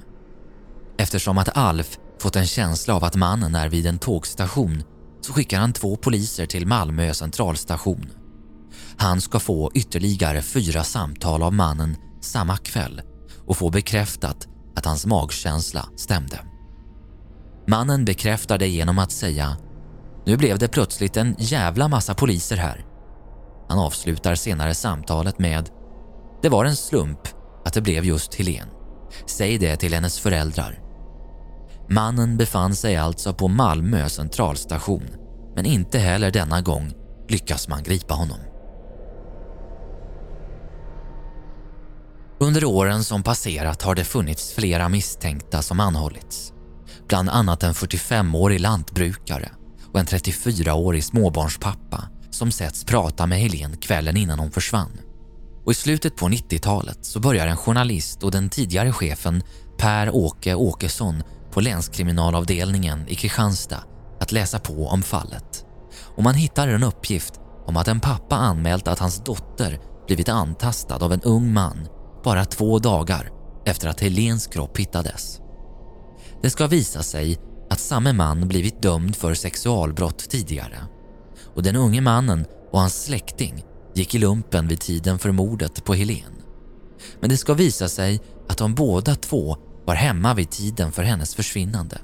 Eftersom 0.99 1.39
att 1.39 1.57
Alf 1.57 1.99
fått 2.21 2.37
en 2.37 2.47
känsla 2.47 2.95
av 2.95 3.05
att 3.05 3.17
mannen 3.17 3.55
är 3.55 3.69
vid 3.69 3.87
en 3.87 3.99
tågstation 3.99 4.83
så 5.21 5.33
skickar 5.33 5.61
han 5.61 5.73
två 5.73 5.97
poliser 5.97 6.47
till 6.47 6.67
Malmö 6.67 7.15
centralstation. 7.15 8.11
Han 8.97 9.21
ska 9.21 9.39
få 9.39 9.71
ytterligare 9.75 10.43
fyra 10.43 10.85
samtal 10.85 11.43
av 11.43 11.55
mannen 11.55 11.97
samma 12.21 12.57
kväll 12.57 13.03
och 13.47 13.57
få 13.57 13.71
bekräftat 13.71 14.49
att 14.77 14.87
hans 14.87 15.07
magkänsla 15.07 15.89
stämde. 15.97 16.41
Mannen 17.67 18.05
bekräftar 18.05 18.59
det 18.59 18.69
genom 18.69 18.99
att 18.99 19.13
säga 19.13 19.57
“Nu 20.27 20.37
blev 20.37 20.59
det 20.59 20.69
plötsligt 20.69 21.17
en 21.17 21.37
jävla 21.39 21.89
massa 21.89 22.15
poliser 22.15 22.57
här. 22.57 22.90
Han 23.71 23.79
avslutar 23.79 24.35
senare 24.35 24.75
samtalet 24.75 25.39
med 25.39 25.71
“Det 26.43 26.49
var 26.49 26.65
en 26.65 26.77
slump 26.77 27.21
att 27.65 27.73
det 27.73 27.81
blev 27.81 28.05
just 28.05 28.35
Helen. 28.35 28.69
Säg 29.27 29.59
det 29.59 29.77
till 29.77 29.95
hennes 29.95 30.19
föräldrar.” 30.19 30.81
Mannen 31.89 32.37
befann 32.37 32.75
sig 32.75 32.97
alltså 32.97 33.35
på 33.35 33.49
Malmö 33.49 34.09
centralstation 34.09 35.07
men 35.55 35.67
inte 35.67 35.99
heller 35.99 36.31
denna 36.31 36.61
gång 36.61 36.93
lyckas 37.29 37.69
man 37.69 37.83
gripa 37.83 38.15
honom. 38.15 38.39
Under 42.41 42.65
åren 42.65 43.05
som 43.05 43.23
passerat 43.23 43.83
har 43.83 43.95
det 43.95 44.05
funnits 44.05 44.53
flera 44.53 44.89
misstänkta 44.89 45.63
som 45.63 45.81
anhållits. 45.81 46.53
Bland 47.09 47.29
annat 47.29 47.63
en 47.63 47.73
45-årig 47.73 48.61
lantbrukare 48.61 49.51
och 49.93 50.01
en 50.01 50.07
34-årig 50.07 51.05
småbarnspappa 51.05 52.09
som 52.31 52.53
setts 52.53 52.85
prata 52.85 53.27
med 53.27 53.39
Helen 53.39 53.77
kvällen 53.77 54.17
innan 54.17 54.39
hon 54.39 54.51
försvann. 54.51 55.01
Och 55.65 55.73
I 55.73 55.75
slutet 55.75 56.17
på 56.17 56.29
90-talet 56.29 56.99
så 57.01 57.21
börjar 57.21 57.47
en 57.47 57.57
journalist 57.57 58.23
och 58.23 58.31
den 58.31 58.49
tidigare 58.49 58.93
chefen 58.93 59.43
Per-Åke 59.79 60.55
Åkesson 60.55 61.23
på 61.51 61.61
länskriminalavdelningen 61.61 63.09
i 63.09 63.15
Kristianstad 63.15 63.85
att 64.21 64.33
läsa 64.33 64.59
på 64.59 64.87
om 64.87 65.03
fallet. 65.03 65.65
Och 66.17 66.23
man 66.23 66.35
hittar 66.35 66.69
en 66.69 66.83
uppgift 66.83 67.35
om 67.67 67.77
att 67.77 67.89
en 67.89 68.01
pappa 68.01 68.37
anmält 68.37 68.89
att 68.89 68.99
hans 68.99 69.25
dotter 69.25 69.79
blivit 70.07 70.29
antastad 70.29 71.05
av 71.05 71.13
en 71.13 71.21
ung 71.21 71.53
man 71.53 71.89
bara 72.25 72.45
två 72.45 72.79
dagar 72.79 73.31
efter 73.65 73.89
att 73.89 74.01
Helens 74.01 74.47
kropp 74.47 74.79
hittades. 74.79 75.41
Det 76.43 76.51
ska 76.51 76.67
visa 76.67 77.03
sig 77.03 77.39
att 77.71 77.81
samme 77.81 78.13
man 78.13 78.49
blivit 78.49 78.83
dömd 78.83 79.17
för 79.17 79.35
sexualbrott 79.35 80.31
tidigare 80.31 80.79
och 81.55 81.63
den 81.63 81.77
unge 81.77 82.01
mannen 82.01 82.45
och 82.71 82.81
hans 82.81 83.05
släkting 83.05 83.65
gick 83.95 84.15
i 84.15 84.19
lumpen 84.19 84.69
vid 84.69 84.81
tiden 84.81 85.19
för 85.19 85.33
mordet 85.33 85.85
på 85.85 85.95
Helen. 85.95 86.43
Men 87.21 87.31
det 87.31 87.37
ska 87.37 87.55
visa 87.55 87.89
sig 87.89 88.21
att 88.49 88.59
de 88.59 88.75
båda 88.75 89.15
två 89.15 89.57
var 89.85 89.95
hemma 89.95 90.35
vid 90.35 90.51
tiden 90.51 90.93
för 90.93 91.03
hennes 91.03 91.35
försvinnande. 91.35 91.99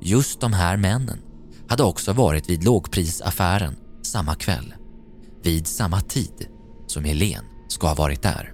Just 0.00 0.40
de 0.40 0.52
här 0.52 0.76
männen 0.76 1.18
hade 1.68 1.82
också 1.82 2.12
varit 2.12 2.50
vid 2.50 2.64
lågprisaffären 2.64 3.76
samma 4.02 4.34
kväll, 4.34 4.74
vid 5.42 5.66
samma 5.66 6.00
tid 6.00 6.46
som 6.86 7.04
Helen 7.04 7.44
ska 7.68 7.86
ha 7.88 7.94
varit 7.94 8.22
där. 8.22 8.52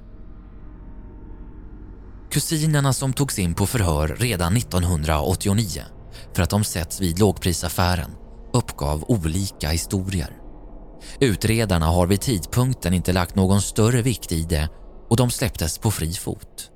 Kusinerna 2.30 2.92
som 2.92 3.12
togs 3.12 3.38
in 3.38 3.54
på 3.54 3.66
förhör 3.66 4.16
redan 4.18 4.56
1989 4.56 5.82
för 6.34 6.42
att 6.42 6.50
de 6.50 6.64
setts 6.64 7.00
vid 7.00 7.18
lågprisaffären 7.18 8.10
uppgav 8.52 9.04
olika 9.10 9.70
historier. 9.70 10.38
Utredarna 11.20 11.86
har 11.86 12.06
vid 12.06 12.20
tidpunkten 12.20 12.94
inte 12.94 13.12
lagt 13.12 13.34
någon 13.34 13.62
större 13.62 14.02
vikt 14.02 14.32
i 14.32 14.42
det 14.42 14.68
och 15.10 15.16
de 15.16 15.30
släpptes 15.30 15.78
på 15.78 15.90
fri 15.90 16.12
fot. 16.12 16.70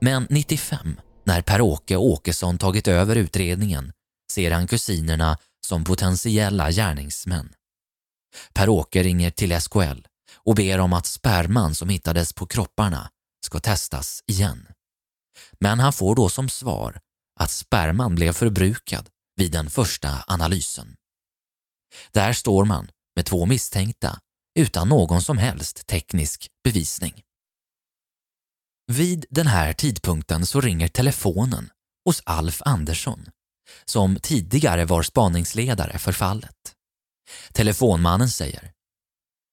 Men 0.00 0.26
95, 0.30 0.96
när 1.24 1.42
Per-Åke 1.42 1.96
Åkesson 1.96 2.58
tagit 2.58 2.88
över 2.88 3.16
utredningen, 3.16 3.92
ser 4.32 4.50
han 4.50 4.66
kusinerna 4.66 5.38
som 5.66 5.84
potentiella 5.84 6.70
gärningsmän. 6.70 7.52
Per-Åke 8.54 9.02
ringer 9.02 9.30
till 9.30 9.60
SKL 9.60 10.06
och 10.44 10.54
ber 10.54 10.78
om 10.78 10.92
att 10.92 11.06
sperman 11.06 11.74
som 11.74 11.88
hittades 11.88 12.32
på 12.32 12.46
kropparna 12.46 13.10
ska 13.46 13.60
testas 13.60 14.22
igen. 14.26 14.66
Men 15.60 15.80
han 15.80 15.92
får 15.92 16.14
då 16.14 16.28
som 16.28 16.48
svar 16.48 17.00
att 17.40 17.50
sperman 17.50 18.14
blev 18.14 18.32
förbrukad 18.32 19.08
vid 19.36 19.52
den 19.52 19.70
första 19.70 20.24
analysen. 20.26 20.96
Där 22.12 22.32
står 22.32 22.64
man 22.64 22.90
med 23.16 23.26
två 23.26 23.46
misstänkta 23.46 24.18
utan 24.58 24.88
någon 24.88 25.22
som 25.22 25.38
helst 25.38 25.86
teknisk 25.86 26.46
bevisning. 26.64 27.22
Vid 28.92 29.26
den 29.30 29.46
här 29.46 29.72
tidpunkten 29.72 30.46
så 30.46 30.60
ringer 30.60 30.88
telefonen 30.88 31.70
hos 32.04 32.22
Alf 32.24 32.62
Andersson 32.64 33.26
som 33.84 34.16
tidigare 34.22 34.84
var 34.84 35.02
spaningsledare 35.02 35.98
för 35.98 36.12
fallet. 36.12 36.74
Telefonmannen 37.52 38.28
säger 38.28 38.72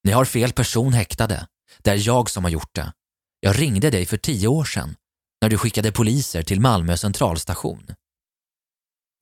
Ni 0.03 0.11
har 0.11 0.25
fel 0.25 0.53
person 0.53 0.93
häktade. 0.93 1.47
Det 1.81 1.91
är 1.91 2.07
jag 2.07 2.29
som 2.29 2.43
har 2.43 2.51
gjort 2.51 2.75
det. 2.75 2.93
Jag 3.39 3.59
ringde 3.59 3.89
dig 3.89 4.05
för 4.05 4.17
tio 4.17 4.47
år 4.47 4.65
sedan 4.65 4.95
när 5.41 5.49
du 5.49 5.57
skickade 5.57 5.91
poliser 5.91 6.43
till 6.43 6.59
Malmö 6.59 6.97
centralstation. 6.97 7.87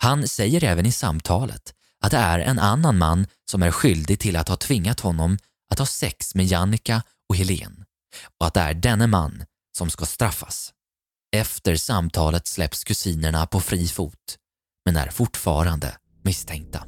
Han 0.01 0.27
säger 0.27 0.63
även 0.63 0.85
i 0.85 0.91
samtalet 0.91 1.73
att 2.03 2.11
det 2.11 2.17
är 2.17 2.39
en 2.39 2.59
annan 2.59 2.97
man 2.97 3.27
som 3.51 3.63
är 3.63 3.71
skyldig 3.71 4.19
till 4.19 4.35
att 4.35 4.47
ha 4.47 4.55
tvingat 4.55 4.99
honom 4.99 5.37
att 5.71 5.79
ha 5.79 5.85
sex 5.85 6.35
med 6.35 6.45
Jannica 6.45 7.03
och 7.29 7.35
Helen 7.35 7.85
och 8.39 8.47
att 8.47 8.53
det 8.53 8.59
är 8.59 8.73
denne 8.73 9.07
man 9.07 9.43
som 9.77 9.89
ska 9.89 10.05
straffas. 10.05 10.73
Efter 11.35 11.75
samtalet 11.75 12.47
släpps 12.47 12.83
kusinerna 12.83 13.47
på 13.47 13.59
fri 13.59 13.87
fot 13.87 14.37
men 14.85 14.95
är 14.95 15.09
fortfarande 15.09 15.95
misstänkta. 16.23 16.83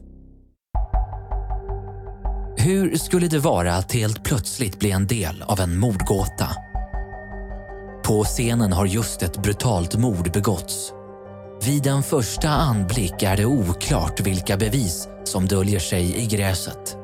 Hur 2.58 2.98
skulle 2.98 3.28
det 3.28 3.40
vara 3.40 3.76
att 3.76 3.92
helt 3.92 4.24
plötsligt 4.24 4.80
bli 4.80 4.92
en 4.92 5.08
del 5.08 5.42
av 5.42 5.60
en 5.60 5.80
mordgåta? 5.80 6.50
På 8.06 8.24
scenen 8.24 8.74
har 8.74 8.86
just 8.86 9.22
ett 9.22 9.38
brutalt 9.38 9.96
mord 9.96 10.32
begåtts. 10.32 10.94
Vid 11.66 11.88
en 11.88 12.04
första 12.04 12.50
anblick 12.50 13.24
är 13.24 13.38
det 13.38 13.46
oklart 13.46 14.20
vilka 14.20 14.58
bevis 14.58 15.08
som 15.24 15.48
döljer 15.48 15.80
sig 15.80 16.24
i 16.24 16.26
gräset. 16.26 16.98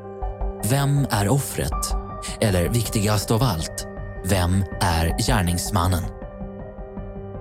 Vem 0.70 1.06
är 1.10 1.28
offret? 1.28 1.94
Eller 2.40 2.68
viktigast 2.68 3.30
av 3.30 3.42
allt, 3.42 3.86
vem 4.24 4.64
är 4.80 5.16
gärningsmannen? 5.26 6.02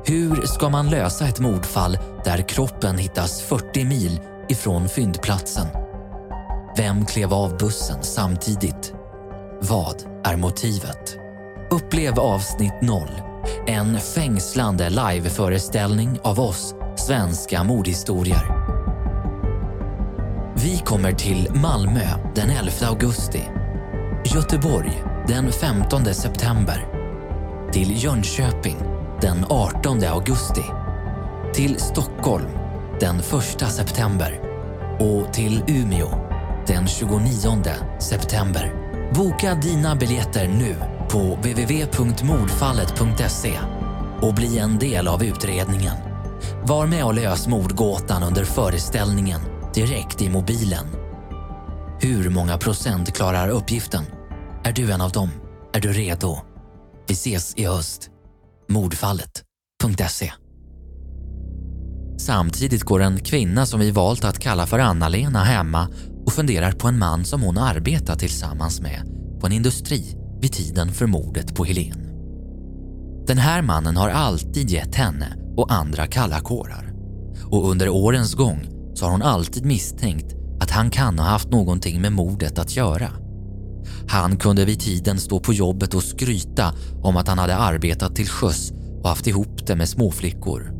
Hur 0.06 0.46
ska 0.46 0.70
man 0.70 0.90
lösa 0.90 1.28
ett 1.28 1.40
mordfall 1.40 1.98
där 2.24 2.50
kroppen 2.50 2.98
hittas 2.98 3.42
40 3.42 3.86
mil 3.86 4.20
ifrån 4.50 4.90
fyndplatsen? 4.90 5.68
Vem 6.78 7.06
klev 7.06 7.34
av 7.34 7.58
bussen 7.58 8.04
samtidigt? 8.04 8.94
Vad 9.62 10.04
är 10.24 10.38
motivet? 10.38 11.18
Upplev 11.72 12.20
avsnitt 12.20 12.82
0. 12.82 13.10
En 13.68 14.00
fängslande 14.00 14.90
liveföreställning 14.90 16.20
av 16.24 16.40
oss 16.40 16.76
svenska 17.00 17.63
mordhistorier. 17.63 18.56
Vi 20.56 20.77
kommer 20.77 21.12
till 21.12 21.48
Malmö 21.53 22.08
den 22.36 22.50
11 22.50 22.72
augusti, 22.88 23.44
Göteborg 24.25 25.03
den 25.27 25.51
15 25.51 26.06
september, 26.06 26.88
till 27.72 28.03
Jönköping 28.03 28.77
den 29.22 29.46
18 29.50 30.03
augusti, 30.03 30.63
till 31.54 31.80
Stockholm 31.80 32.50
den 33.00 33.19
1 33.19 33.26
september 33.71 34.39
och 35.00 35.34
till 35.34 35.63
Umeå 35.67 36.10
den 36.67 36.88
29 36.88 37.24
september. 38.00 38.74
Boka 39.15 39.56
dina 39.56 39.95
biljetter 39.95 40.47
nu 40.47 40.76
på 41.10 41.36
www.mordfallet.se 41.36 43.54
och 44.21 44.34
bli 44.34 44.60
en 44.60 44.80
del 44.80 45.08
av 45.08 45.24
utredningen. 45.24 46.09
Var 46.63 46.88
med 46.88 47.06
och 47.06 47.13
lös 47.13 47.47
mordgåtan 47.47 48.23
under 48.23 48.43
föreställningen 48.43 49.41
direkt 49.73 50.21
i 50.21 50.30
mobilen. 50.30 50.86
Hur 52.02 52.30
många 52.30 52.58
procent 52.58 53.15
klarar 53.15 53.49
uppgiften? 53.49 54.04
Är 54.63 54.71
du 54.71 54.91
en 54.91 55.02
av 55.02 55.12
dem? 55.12 55.30
Är 55.73 55.80
du 55.80 55.93
redo? 55.93 56.38
Vi 57.08 57.13
ses 57.13 57.56
i 57.58 57.65
höst. 57.65 58.10
Mordfallet.se 58.69 60.32
Samtidigt 62.17 62.84
går 62.84 63.02
en 63.02 63.19
kvinna 63.19 63.65
som 63.65 63.80
vi 63.80 63.91
valt 63.91 64.25
att 64.25 64.39
kalla 64.39 64.67
för 64.67 64.80
Anna-Lena 64.80 65.43
hemma 65.43 65.88
och 66.25 66.34
funderar 66.34 66.71
på 66.71 66.88
en 66.88 66.99
man 66.99 67.25
som 67.25 67.41
hon 67.41 67.58
arbetat 67.58 68.19
tillsammans 68.19 68.82
med 68.82 69.02
på 69.39 69.47
en 69.47 69.54
industri 69.54 70.15
vid 70.41 70.54
tiden 70.54 70.91
för 70.91 71.06
mordet 71.06 71.56
på 71.56 71.63
Helen. 71.63 72.06
Den 73.28 73.38
här 73.38 73.62
mannen 73.62 73.97
har 73.97 74.10
alltid 74.10 74.69
gett 74.69 74.95
henne 74.95 75.38
och 75.60 75.72
andra 75.72 76.08
kalla 76.08 76.39
kårar 76.39 76.93
och 77.52 77.69
under 77.69 77.89
årens 77.89 78.34
gång 78.34 78.67
så 78.93 79.06
har 79.06 79.12
hon 79.12 79.22
alltid 79.22 79.65
misstänkt 79.65 80.36
att 80.60 80.72
han 80.72 80.89
kan 80.89 81.19
ha 81.19 81.26
haft 81.26 81.50
någonting 81.50 82.02
med 82.02 82.12
mordet 82.12 82.60
att 82.60 82.76
göra. 82.76 83.10
Han 84.08 84.38
kunde 84.38 84.65
vid 84.65 84.80
tiden 84.80 85.19
stå 85.19 85.39
på 85.39 85.54
jobbet 85.54 85.93
och 85.93 86.04
skryta 86.04 86.74
om 87.04 87.17
att 87.17 87.28
han 87.28 87.39
hade 87.39 87.56
arbetat 87.56 88.15
till 88.15 88.28
sjöss 88.28 88.72
och 89.02 89.10
haft 89.10 89.28
ihop 89.28 89.67
det 89.67 89.76
med 89.76 89.89
småflickor. 89.89 90.72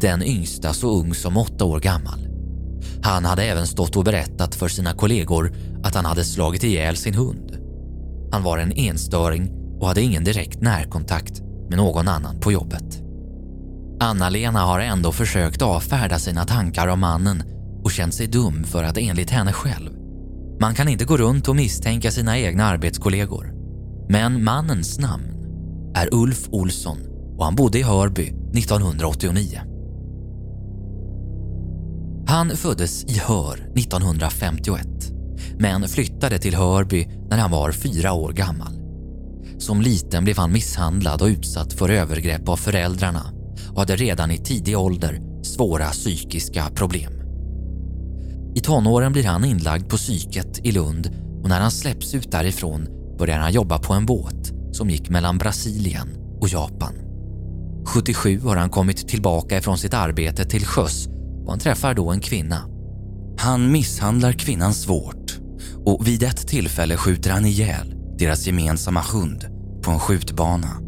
Den 0.00 0.22
yngsta 0.22 0.72
så 0.72 1.00
ung 1.00 1.14
som 1.14 1.36
åtta 1.36 1.64
år 1.64 1.80
gammal. 1.80 2.28
Han 3.02 3.24
hade 3.24 3.44
även 3.44 3.66
stått 3.66 3.96
och 3.96 4.04
berättat 4.04 4.54
för 4.54 4.68
sina 4.68 4.92
kollegor 4.92 5.54
att 5.82 5.94
han 5.94 6.04
hade 6.04 6.24
slagit 6.24 6.64
ihjäl 6.64 6.96
sin 6.96 7.14
hund. 7.14 7.58
Han 8.32 8.42
var 8.42 8.58
en 8.58 8.72
enstöring 8.72 9.50
och 9.80 9.88
hade 9.88 10.02
ingen 10.02 10.24
direkt 10.24 10.60
närkontakt 10.60 11.40
med 11.68 11.78
någon 11.78 12.08
annan 12.08 12.40
på 12.40 12.52
jobbet. 12.52 12.95
Anna-Lena 14.00 14.60
har 14.60 14.80
ändå 14.80 15.12
försökt 15.12 15.62
avfärda 15.62 16.18
sina 16.18 16.44
tankar 16.44 16.88
om 16.88 17.00
mannen 17.00 17.42
och 17.84 17.90
känt 17.90 18.14
sig 18.14 18.26
dum 18.26 18.64
för 18.64 18.84
att 18.84 18.98
enligt 18.98 19.30
henne 19.30 19.52
själv, 19.52 19.90
man 20.60 20.74
kan 20.74 20.88
inte 20.88 21.04
gå 21.04 21.16
runt 21.16 21.48
och 21.48 21.56
misstänka 21.56 22.10
sina 22.10 22.38
egna 22.38 22.64
arbetskollegor. 22.64 23.52
Men 24.08 24.44
mannens 24.44 24.98
namn 24.98 25.32
är 25.94 26.14
Ulf 26.14 26.48
Olsson 26.48 26.98
och 27.38 27.44
han 27.44 27.54
bodde 27.54 27.78
i 27.78 27.82
Hörby 27.82 28.28
1989. 28.54 29.60
Han 32.26 32.50
föddes 32.50 33.04
i 33.04 33.18
Hör 33.18 33.54
1951 33.76 34.86
men 35.58 35.88
flyttade 35.88 36.38
till 36.38 36.54
Hörby 36.54 37.08
när 37.30 37.38
han 37.38 37.50
var 37.50 37.72
fyra 37.72 38.12
år 38.12 38.32
gammal. 38.32 38.72
Som 39.58 39.80
liten 39.80 40.24
blev 40.24 40.36
han 40.36 40.52
misshandlad 40.52 41.22
och 41.22 41.28
utsatt 41.28 41.72
för 41.72 41.88
övergrepp 41.88 42.48
av 42.48 42.56
föräldrarna 42.56 43.35
och 43.76 43.82
hade 43.82 43.96
redan 43.96 44.30
i 44.30 44.38
tidig 44.38 44.78
ålder 44.78 45.20
svåra 45.42 45.90
psykiska 45.90 46.70
problem. 46.74 47.12
I 48.54 48.60
tonåren 48.60 49.12
blir 49.12 49.24
han 49.24 49.44
inlagd 49.44 49.88
på 49.88 49.96
psyket 49.96 50.66
i 50.66 50.72
Lund 50.72 51.10
och 51.42 51.48
när 51.48 51.60
han 51.60 51.70
släpps 51.70 52.14
ut 52.14 52.30
därifrån 52.30 52.86
börjar 53.18 53.38
han 53.38 53.52
jobba 53.52 53.78
på 53.78 53.92
en 53.92 54.06
båt 54.06 54.52
som 54.72 54.90
gick 54.90 55.08
mellan 55.10 55.38
Brasilien 55.38 56.08
och 56.40 56.48
Japan. 56.48 56.94
77 57.86 58.40
har 58.40 58.56
han 58.56 58.70
kommit 58.70 59.08
tillbaka 59.08 59.58
ifrån 59.58 59.78
sitt 59.78 59.94
arbete 59.94 60.44
till 60.44 60.66
sjöss 60.66 61.06
och 61.44 61.50
han 61.50 61.58
träffar 61.58 61.94
då 61.94 62.10
en 62.10 62.20
kvinna. 62.20 62.62
Han 63.38 63.72
misshandlar 63.72 64.32
kvinnan 64.32 64.74
svårt 64.74 65.38
och 65.84 66.06
vid 66.06 66.22
ett 66.22 66.48
tillfälle 66.48 66.96
skjuter 66.96 67.30
han 67.30 67.46
ihjäl 67.46 67.94
deras 68.18 68.46
gemensamma 68.46 69.00
hund 69.00 69.44
på 69.82 69.90
en 69.90 70.00
skjutbana. 70.00 70.85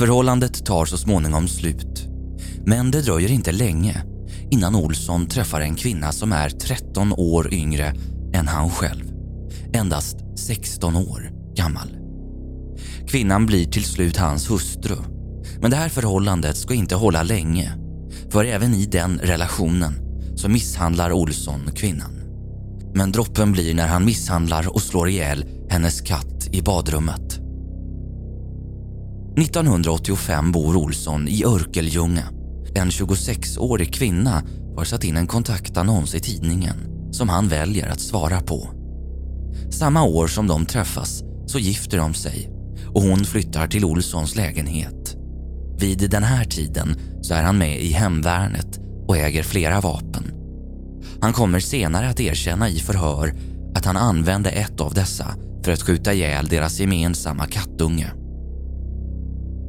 Förhållandet 0.00 0.66
tar 0.66 0.84
så 0.84 0.98
småningom 0.98 1.48
slut. 1.48 2.06
Men 2.66 2.90
det 2.90 3.02
dröjer 3.02 3.30
inte 3.30 3.52
länge 3.52 4.04
innan 4.50 4.74
Olsson 4.74 5.26
träffar 5.26 5.60
en 5.60 5.74
kvinna 5.74 6.12
som 6.12 6.32
är 6.32 6.50
13 6.50 7.12
år 7.12 7.54
yngre 7.54 7.94
än 8.32 8.48
han 8.48 8.70
själv. 8.70 9.04
Endast 9.72 10.16
16 10.36 10.96
år 10.96 11.30
gammal. 11.54 11.96
Kvinnan 13.08 13.46
blir 13.46 13.64
till 13.64 13.84
slut 13.84 14.16
hans 14.16 14.50
hustru. 14.50 14.96
Men 15.60 15.70
det 15.70 15.76
här 15.76 15.88
förhållandet 15.88 16.56
ska 16.56 16.74
inte 16.74 16.94
hålla 16.94 17.22
länge. 17.22 17.72
För 18.30 18.44
även 18.44 18.74
i 18.74 18.86
den 18.86 19.18
relationen 19.18 19.94
så 20.36 20.48
misshandlar 20.48 21.12
Olsson 21.12 21.70
kvinnan. 21.76 22.20
Men 22.94 23.12
droppen 23.12 23.52
blir 23.52 23.74
när 23.74 23.88
han 23.88 24.04
misshandlar 24.04 24.74
och 24.74 24.82
slår 24.82 25.08
ihjäl 25.08 25.44
hennes 25.70 26.00
katt 26.00 26.48
i 26.52 26.62
badrummet. 26.62 27.39
1985 29.36 30.52
bor 30.52 30.76
Olsson 30.76 31.28
i 31.28 31.44
Örkelljunga. 31.44 32.24
En 32.74 32.90
26-årig 32.90 33.94
kvinna 33.94 34.42
har 34.76 34.84
satt 34.84 35.04
in 35.04 35.16
en 35.16 35.26
kontaktannons 35.26 36.14
i 36.14 36.20
tidningen 36.20 36.76
som 37.10 37.28
han 37.28 37.48
väljer 37.48 37.88
att 37.88 38.00
svara 38.00 38.40
på. 38.40 38.68
Samma 39.70 40.04
år 40.04 40.26
som 40.26 40.46
de 40.46 40.66
träffas 40.66 41.22
så 41.46 41.58
gifter 41.58 41.98
de 41.98 42.14
sig 42.14 42.50
och 42.94 43.02
hon 43.02 43.24
flyttar 43.24 43.66
till 43.66 43.84
Olssons 43.84 44.36
lägenhet. 44.36 45.16
Vid 45.78 46.10
den 46.10 46.22
här 46.22 46.44
tiden 46.44 46.96
så 47.22 47.34
är 47.34 47.42
han 47.42 47.58
med 47.58 47.80
i 47.80 47.92
hemvärnet 47.92 48.80
och 49.08 49.16
äger 49.16 49.42
flera 49.42 49.80
vapen. 49.80 50.24
Han 51.20 51.32
kommer 51.32 51.60
senare 51.60 52.08
att 52.08 52.20
erkänna 52.20 52.68
i 52.68 52.78
förhör 52.78 53.34
att 53.74 53.84
han 53.84 53.96
använde 53.96 54.50
ett 54.50 54.80
av 54.80 54.94
dessa 54.94 55.34
för 55.64 55.72
att 55.72 55.82
skjuta 55.82 56.14
ihjäl 56.14 56.46
deras 56.46 56.80
gemensamma 56.80 57.46
kattunge. 57.46 58.12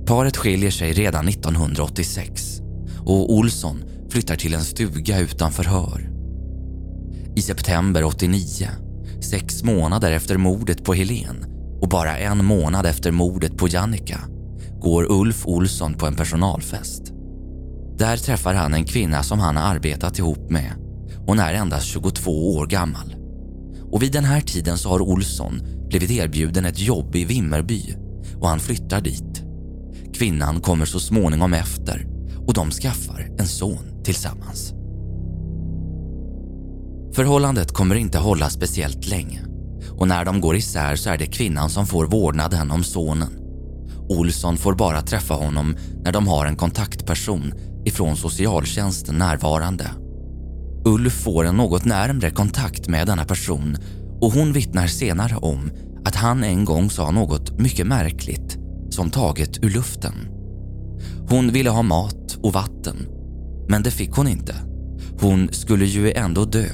Paret 0.06 0.38
skiljer 0.38 0.72
sig 0.72 0.94
redan 0.94 1.28
1986 1.28 2.62
och 3.06 3.34
Olsson 3.34 3.84
flyttar 4.10 4.36
till 4.36 4.54
en 4.54 4.64
stuga 4.64 5.20
utanför 5.20 5.64
förhör. 5.64 6.12
I 7.36 7.42
september 7.42 8.04
89, 8.04 8.68
sex 9.22 9.64
månader 9.64 10.12
efter 10.12 10.38
mordet 10.38 10.84
på 10.84 10.94
Helen 10.94 11.46
och 11.82 11.90
bara 11.90 12.18
en 12.18 12.46
månad 12.46 12.86
efter 12.86 13.12
mordet 13.12 13.58
på 13.58 13.68
Jannica, 13.68 14.20
går 14.80 15.12
Ulf 15.12 15.48
Olsson 15.48 15.94
på 15.94 16.06
en 16.06 16.16
personalfest. 16.16 17.02
Där 17.98 18.18
träffar 18.18 18.54
han 18.54 18.74
en 18.74 18.86
kvinna 18.86 19.24
som 19.24 19.40
han 19.40 19.58
har 19.58 19.64
arbetat 19.64 20.20
ihop 20.20 20.50
med. 20.50 20.72
Hon 21.26 21.40
är 21.40 21.54
endast 21.54 21.86
22 21.86 22.56
år 22.56 22.66
gammal. 22.66 23.16
Och 23.92 24.04
vid 24.04 24.12
den 24.12 24.24
här 24.24 24.42
tiden 24.42 24.78
så 24.78 24.90
har 24.90 25.02
Olsson 25.02 25.62
blivit 25.88 26.12
erbjuden 26.12 26.66
ett 26.66 26.80
jobb 26.80 27.16
i 27.16 27.26
Vimmerby 27.26 27.96
och 28.40 28.48
han 28.48 28.60
flyttar 28.60 29.02
dit. 29.02 29.31
Kvinnan 30.22 30.62
kommer 30.62 30.86
så 30.86 31.00
småningom 31.00 31.54
efter 31.54 32.06
och 32.48 32.54
de 32.54 32.72
skaffar 32.72 33.30
en 33.40 33.48
son 33.48 34.04
tillsammans. 34.04 34.74
Förhållandet 37.16 37.72
kommer 37.72 37.96
inte 37.96 38.18
hålla 38.18 38.50
speciellt 38.50 39.08
länge 39.08 39.42
och 39.90 40.08
när 40.08 40.26
de 40.26 40.42
går 40.42 40.56
isär 40.56 40.96
så 40.96 41.10
är 41.10 41.18
det 41.18 41.26
kvinnan 41.26 41.70
som 41.70 41.88
får 41.88 42.06
vårdnaden 42.06 42.72
om 42.72 42.84
sonen. 42.84 43.30
Olsson 44.10 44.58
får 44.58 44.74
bara 44.74 45.02
träffa 45.02 45.34
honom 45.34 45.76
när 46.04 46.12
de 46.12 46.28
har 46.28 46.46
en 46.46 46.56
kontaktperson 46.56 47.54
ifrån 47.86 48.16
socialtjänsten 48.16 49.16
närvarande. 49.16 49.88
Ulf 50.86 51.14
får 51.14 51.46
en 51.46 51.56
något 51.56 51.86
närmre 51.86 52.30
kontakt 52.30 52.88
med 52.88 53.08
denna 53.08 53.26
person 53.26 53.78
och 54.22 54.32
hon 54.32 54.54
vittnar 54.54 54.88
senare 54.88 55.36
om 55.36 55.72
att 56.06 56.16
han 56.16 56.44
en 56.44 56.66
gång 56.66 56.90
sa 56.90 57.12
något 57.12 57.60
mycket 57.60 57.88
märkligt 57.88 58.61
som 58.94 59.10
taget 59.10 59.64
ur 59.64 59.70
luften. 59.70 60.14
Hon 61.30 61.52
ville 61.52 61.70
ha 61.70 61.82
mat 61.82 62.38
och 62.44 62.54
vatten, 62.54 62.98
men 63.70 63.84
det 63.84 63.92
fick 63.92 64.12
hon 64.12 64.28
inte. 64.28 64.56
Hon 65.20 65.50
skulle 65.52 65.86
ju 65.86 66.12
ändå 66.12 66.46
dö. 66.46 66.68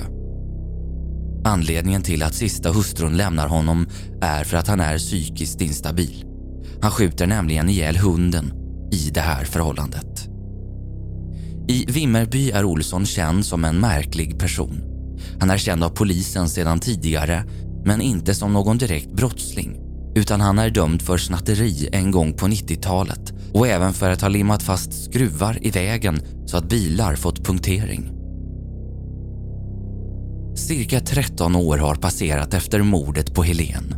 Anledningen 1.45 2.01
till 2.01 2.23
att 2.23 2.36
sista 2.36 2.71
hustrun 2.71 3.17
lämnar 3.17 3.47
honom 3.47 3.88
är 4.21 4.43
för 4.43 4.58
att 4.58 4.67
han 4.67 4.80
är 4.80 4.97
psykiskt 4.97 5.62
instabil. 5.62 6.25
Han 6.82 6.91
skjuter 6.91 7.27
nämligen 7.27 7.69
ihjäl 7.69 7.97
hunden 7.97 8.53
i 8.91 9.10
det 9.10 9.21
här 9.21 9.45
förhållandet. 9.45 10.30
I 11.67 11.86
Vimmerby 11.88 12.51
är 12.51 12.65
Olsson 12.65 13.06
känd 13.06 13.45
som 13.45 13.65
en 13.65 13.80
märklig 13.80 14.39
person. 14.39 14.82
Han 15.39 15.49
är 15.49 15.58
känd 15.58 15.84
av 15.84 15.89
polisen 15.89 16.49
sedan 16.49 16.80
tidigare 16.80 17.43
men 17.86 18.01
inte 18.01 18.36
som 18.36 18.53
någon 18.53 18.77
direkt 18.77 19.12
brottsling 19.12 19.87
utan 20.17 20.41
han 20.41 20.60
är 20.60 20.69
dömd 20.69 21.01
för 21.01 21.17
snatteri 21.17 21.89
en 21.91 22.12
gång 22.12 22.34
på 22.34 22.45
90-talet 22.45 23.34
och 23.53 23.67
även 23.67 23.93
för 23.93 24.10
att 24.10 24.21
ha 24.21 24.30
limmat 24.30 24.63
fast 24.63 25.03
skruvar 25.03 25.58
i 25.62 25.71
vägen 25.71 26.19
så 26.45 26.58
att 26.58 26.69
bilar 26.69 27.15
fått 27.15 27.45
punktering. 27.45 28.12
Cirka 30.56 30.99
13 30.99 31.56
år 31.56 31.77
har 31.77 31.95
passerat 31.95 32.53
efter 32.53 32.82
mordet 32.82 33.34
på 33.36 33.43
Helen 33.43 33.95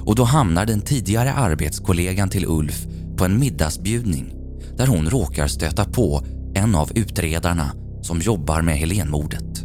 och 0.00 0.14
då 0.14 0.24
hamnar 0.24 0.66
den 0.66 0.80
tidigare 0.80 1.32
arbetskollegan 1.32 2.28
till 2.28 2.46
Ulf 2.46 2.86
på 3.16 3.24
en 3.24 3.40
middagsbjudning 3.40 4.34
där 4.76 4.86
hon 4.86 5.10
råkar 5.10 5.46
stöta 5.46 5.84
på 5.84 6.24
en 6.54 6.74
av 6.74 6.90
utredarna 6.94 7.72
som 8.02 8.20
jobbar 8.20 8.62
med 8.62 8.76
Helenmordet. 8.76 9.64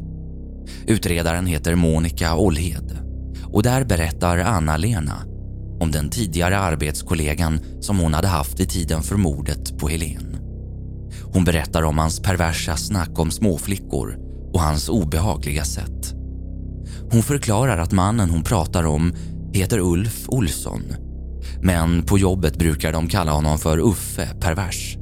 Utredaren 0.88 1.46
heter 1.46 1.76
Monica 1.76 2.36
Olhed 2.36 2.98
och 3.44 3.64
där 3.64 3.84
berättar 3.84 4.38
Anna-Lena 4.38 5.31
om 5.82 5.92
den 5.92 6.10
tidigare 6.10 6.60
arbetskollegan 6.60 7.60
som 7.80 8.00
hon 8.00 8.14
hade 8.14 8.28
haft 8.28 8.60
i 8.60 8.66
tiden 8.66 9.04
för 9.04 9.16
mordet 9.16 9.80
på 9.80 9.88
Helen. 9.88 10.38
Hon 11.34 11.44
berättar 11.44 11.84
om 11.84 11.98
hans 11.98 12.20
perversa 12.20 12.78
snack 12.78 13.20
om 13.20 13.32
småflickor 13.32 14.18
och 14.54 14.62
hans 14.62 14.90
obehagliga 14.90 15.66
sätt. 15.66 16.14
Hon 17.12 17.24
förklarar 17.24 17.78
att 17.78 17.92
mannen 17.92 18.30
hon 18.30 18.44
pratar 18.44 18.84
om 18.84 19.14
heter 19.54 19.80
Ulf 19.80 20.30
Olsson 20.30 20.84
men 21.62 22.04
på 22.04 22.18
jobbet 22.18 22.58
brukar 22.58 22.92
de 22.92 23.08
kalla 23.08 23.32
honom 23.32 23.58
för 23.58 23.78
Uffe 23.78 24.28
Pervers. 24.40 24.98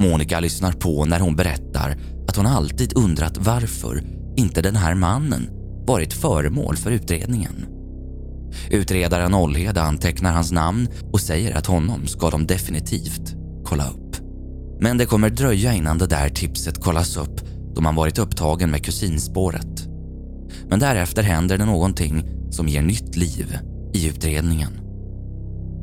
Monica 0.00 0.40
lyssnar 0.40 0.72
på 0.72 1.04
när 1.04 1.20
hon 1.20 1.36
berättar 1.36 1.96
att 2.28 2.36
hon 2.36 2.46
alltid 2.46 2.96
undrat 2.96 3.38
varför 3.38 4.02
inte 4.36 4.62
den 4.62 4.76
här 4.76 4.94
mannen 4.94 5.48
varit 5.86 6.12
föremål 6.12 6.76
för 6.76 6.90
utredningen. 6.90 7.81
Utredaren 8.70 9.34
Olhed 9.34 9.78
antecknar 9.78 10.32
hans 10.32 10.52
namn 10.52 10.88
och 11.12 11.20
säger 11.20 11.56
att 11.56 11.66
honom 11.66 12.06
ska 12.06 12.30
de 12.30 12.46
definitivt 12.46 13.34
kolla 13.64 13.88
upp. 13.88 14.16
Men 14.80 14.98
det 14.98 15.06
kommer 15.06 15.30
dröja 15.30 15.74
innan 15.74 15.98
det 15.98 16.06
där 16.06 16.28
tipset 16.28 16.82
kollas 16.82 17.16
upp 17.16 17.40
då 17.74 17.80
man 17.80 17.94
varit 17.94 18.18
upptagen 18.18 18.70
med 18.70 18.84
kusinspåret. 18.84 19.88
Men 20.68 20.80
därefter 20.80 21.22
händer 21.22 21.58
det 21.58 21.64
någonting 21.64 22.24
som 22.50 22.68
ger 22.68 22.82
nytt 22.82 23.16
liv 23.16 23.58
i 23.94 24.08
utredningen. 24.08 24.72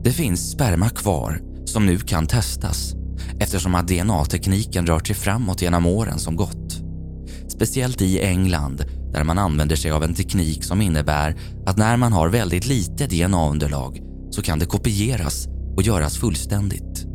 Det 0.04 0.12
finns 0.12 0.52
sperma 0.52 0.90
kvar 0.90 1.42
som 1.66 1.86
nu 1.86 1.98
kan 1.98 2.28
testas 2.28 2.94
eftersom 3.40 3.76
att 3.76 3.88
DNA-tekniken 3.88 4.88
rört 4.88 5.08
sig 5.08 5.16
framåt 5.16 5.62
genom 5.62 5.86
åren 5.86 6.20
som 6.20 6.36
gått. 6.36 6.82
Speciellt 7.48 8.02
i 8.02 8.20
England 8.20 8.86
där 9.12 9.24
man 9.24 9.38
använder 9.38 9.76
sig 9.76 9.92
av 9.92 10.04
en 10.04 10.14
teknik 10.14 10.64
som 10.64 10.82
innebär 10.82 11.36
att 11.66 11.78
när 11.78 11.98
man 11.98 12.14
har 12.14 12.30
väldigt 12.30 12.66
lite 12.66 13.08
DNA-underlag 13.08 14.00
så 14.32 14.42
kan 14.42 14.60
det 14.60 14.66
kopieras 14.66 15.48
och 15.76 15.84
göras 15.84 16.18
fullständigt. 16.18 17.06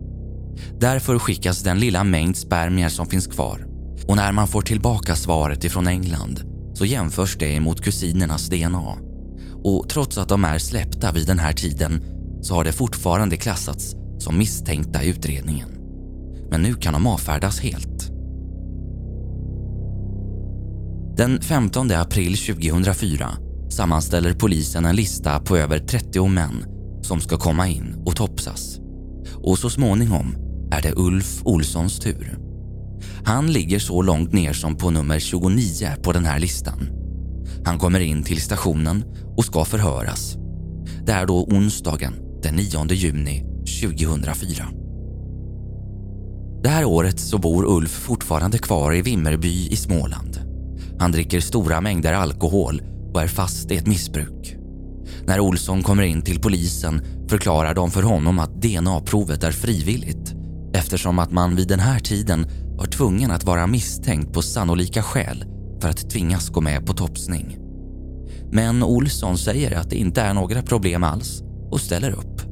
Därför 0.80 1.18
skickas 1.18 1.62
den 1.62 1.80
lilla 1.80 2.04
mängd 2.04 2.36
spermier 2.36 2.88
som 2.88 3.06
finns 3.06 3.26
kvar 3.26 3.66
och 4.08 4.16
när 4.16 4.32
man 4.32 4.48
får 4.48 4.62
tillbaka 4.62 5.16
svaret 5.16 5.64
ifrån 5.64 5.86
England 5.86 6.40
så 6.74 6.84
jämförs 6.84 7.36
det 7.36 7.60
mot 7.60 7.84
kusinernas 7.84 8.48
DNA. 8.48 8.96
Och 9.64 9.88
trots 9.88 10.18
att 10.18 10.28
de 10.28 10.44
är 10.44 10.58
släppta 10.58 11.12
vid 11.12 11.26
den 11.26 11.38
här 11.38 11.52
tiden 11.52 12.02
så 12.42 12.54
har 12.54 12.64
det 12.64 12.72
fortfarande 12.72 13.36
klassats 13.36 13.94
som 14.18 14.38
misstänkta 14.38 15.02
i 15.02 15.08
utredningen. 15.08 15.68
Men 16.50 16.62
nu 16.62 16.74
kan 16.74 16.92
de 16.92 17.06
avfärdas 17.06 17.60
helt. 17.60 17.93
Den 21.16 21.40
15 21.40 21.90
april 21.90 22.36
2004 22.36 23.30
sammanställer 23.70 24.32
polisen 24.32 24.84
en 24.84 24.96
lista 24.96 25.40
på 25.40 25.56
över 25.56 25.78
30 25.78 26.28
män 26.28 26.64
som 27.02 27.20
ska 27.20 27.36
komma 27.36 27.68
in 27.68 28.02
och 28.06 28.16
topsas. 28.16 28.78
Och 29.34 29.58
så 29.58 29.70
småningom 29.70 30.36
är 30.72 30.82
det 30.82 30.92
Ulf 30.96 31.42
Olssons 31.44 31.98
tur. 31.98 32.38
Han 33.24 33.52
ligger 33.52 33.78
så 33.78 34.02
långt 34.02 34.32
ner 34.32 34.52
som 34.52 34.76
på 34.76 34.90
nummer 34.90 35.18
29 35.18 35.88
på 36.02 36.12
den 36.12 36.24
här 36.24 36.38
listan. 36.38 36.88
Han 37.64 37.78
kommer 37.78 38.00
in 38.00 38.22
till 38.22 38.40
stationen 38.40 39.04
och 39.36 39.44
ska 39.44 39.64
förhöras. 39.64 40.36
Det 41.06 41.12
är 41.12 41.26
då 41.26 41.44
onsdagen 41.44 42.14
den 42.42 42.54
9 42.54 42.92
juni 42.92 43.44
2004. 43.82 44.68
Det 46.62 46.68
här 46.68 46.84
året 46.84 47.20
så 47.20 47.38
bor 47.38 47.64
Ulf 47.64 47.90
fortfarande 47.90 48.58
kvar 48.58 48.94
i 48.94 49.02
Vimmerby 49.02 49.68
i 49.68 49.76
Småland. 49.76 50.33
Han 50.98 51.12
dricker 51.12 51.40
stora 51.40 51.80
mängder 51.80 52.12
alkohol 52.12 52.82
och 53.14 53.22
är 53.22 53.28
fast 53.28 53.70
i 53.70 53.76
ett 53.76 53.86
missbruk. 53.86 54.56
När 55.26 55.40
Olsson 55.40 55.82
kommer 55.82 56.02
in 56.02 56.22
till 56.22 56.40
polisen 56.40 57.02
förklarar 57.28 57.74
de 57.74 57.90
för 57.90 58.02
honom 58.02 58.38
att 58.38 58.62
DNA-provet 58.62 59.44
är 59.44 59.52
frivilligt 59.52 60.34
eftersom 60.74 61.18
att 61.18 61.32
man 61.32 61.56
vid 61.56 61.68
den 61.68 61.80
här 61.80 62.00
tiden 62.00 62.46
var 62.76 62.86
tvungen 62.86 63.30
att 63.30 63.44
vara 63.44 63.66
misstänkt 63.66 64.32
på 64.32 64.42
sannolika 64.42 65.02
skäl 65.02 65.44
för 65.80 65.88
att 65.88 66.10
tvingas 66.10 66.48
gå 66.48 66.60
med 66.60 66.86
på 66.86 66.92
topsning. 66.92 67.58
Men 68.52 68.82
Olsson 68.82 69.38
säger 69.38 69.76
att 69.76 69.90
det 69.90 69.96
inte 69.96 70.22
är 70.22 70.34
några 70.34 70.62
problem 70.62 71.04
alls 71.04 71.42
och 71.70 71.80
ställer 71.80 72.10
upp. 72.10 72.42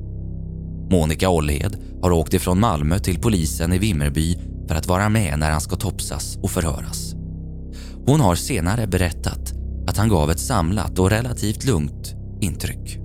Monica 0.91 1.29
Olhed 1.29 1.77
har 2.03 2.11
åkt 2.11 2.35
ifrån 2.35 2.61
Malmö 2.61 2.99
till 2.99 3.21
polisen 3.21 3.73
i 3.73 3.79
Vimmerby 3.79 4.39
för 4.69 4.75
att 4.75 4.87
vara 4.87 5.09
med 5.09 5.39
när 5.39 5.51
han 5.51 5.61
ska 5.61 5.77
topsas 5.77 6.39
och 6.43 6.51
förhöras. 6.51 7.12
Hon 8.07 8.21
har 8.21 8.35
senare 8.35 8.87
berättat 8.87 9.53
att 9.89 9.97
han 9.97 10.09
gav 10.09 10.31
ett 10.31 10.41
samlat 10.41 10.99
och 10.99 11.11
relativt 11.11 11.65
lugnt 11.65 12.15
intryck. 12.41 12.99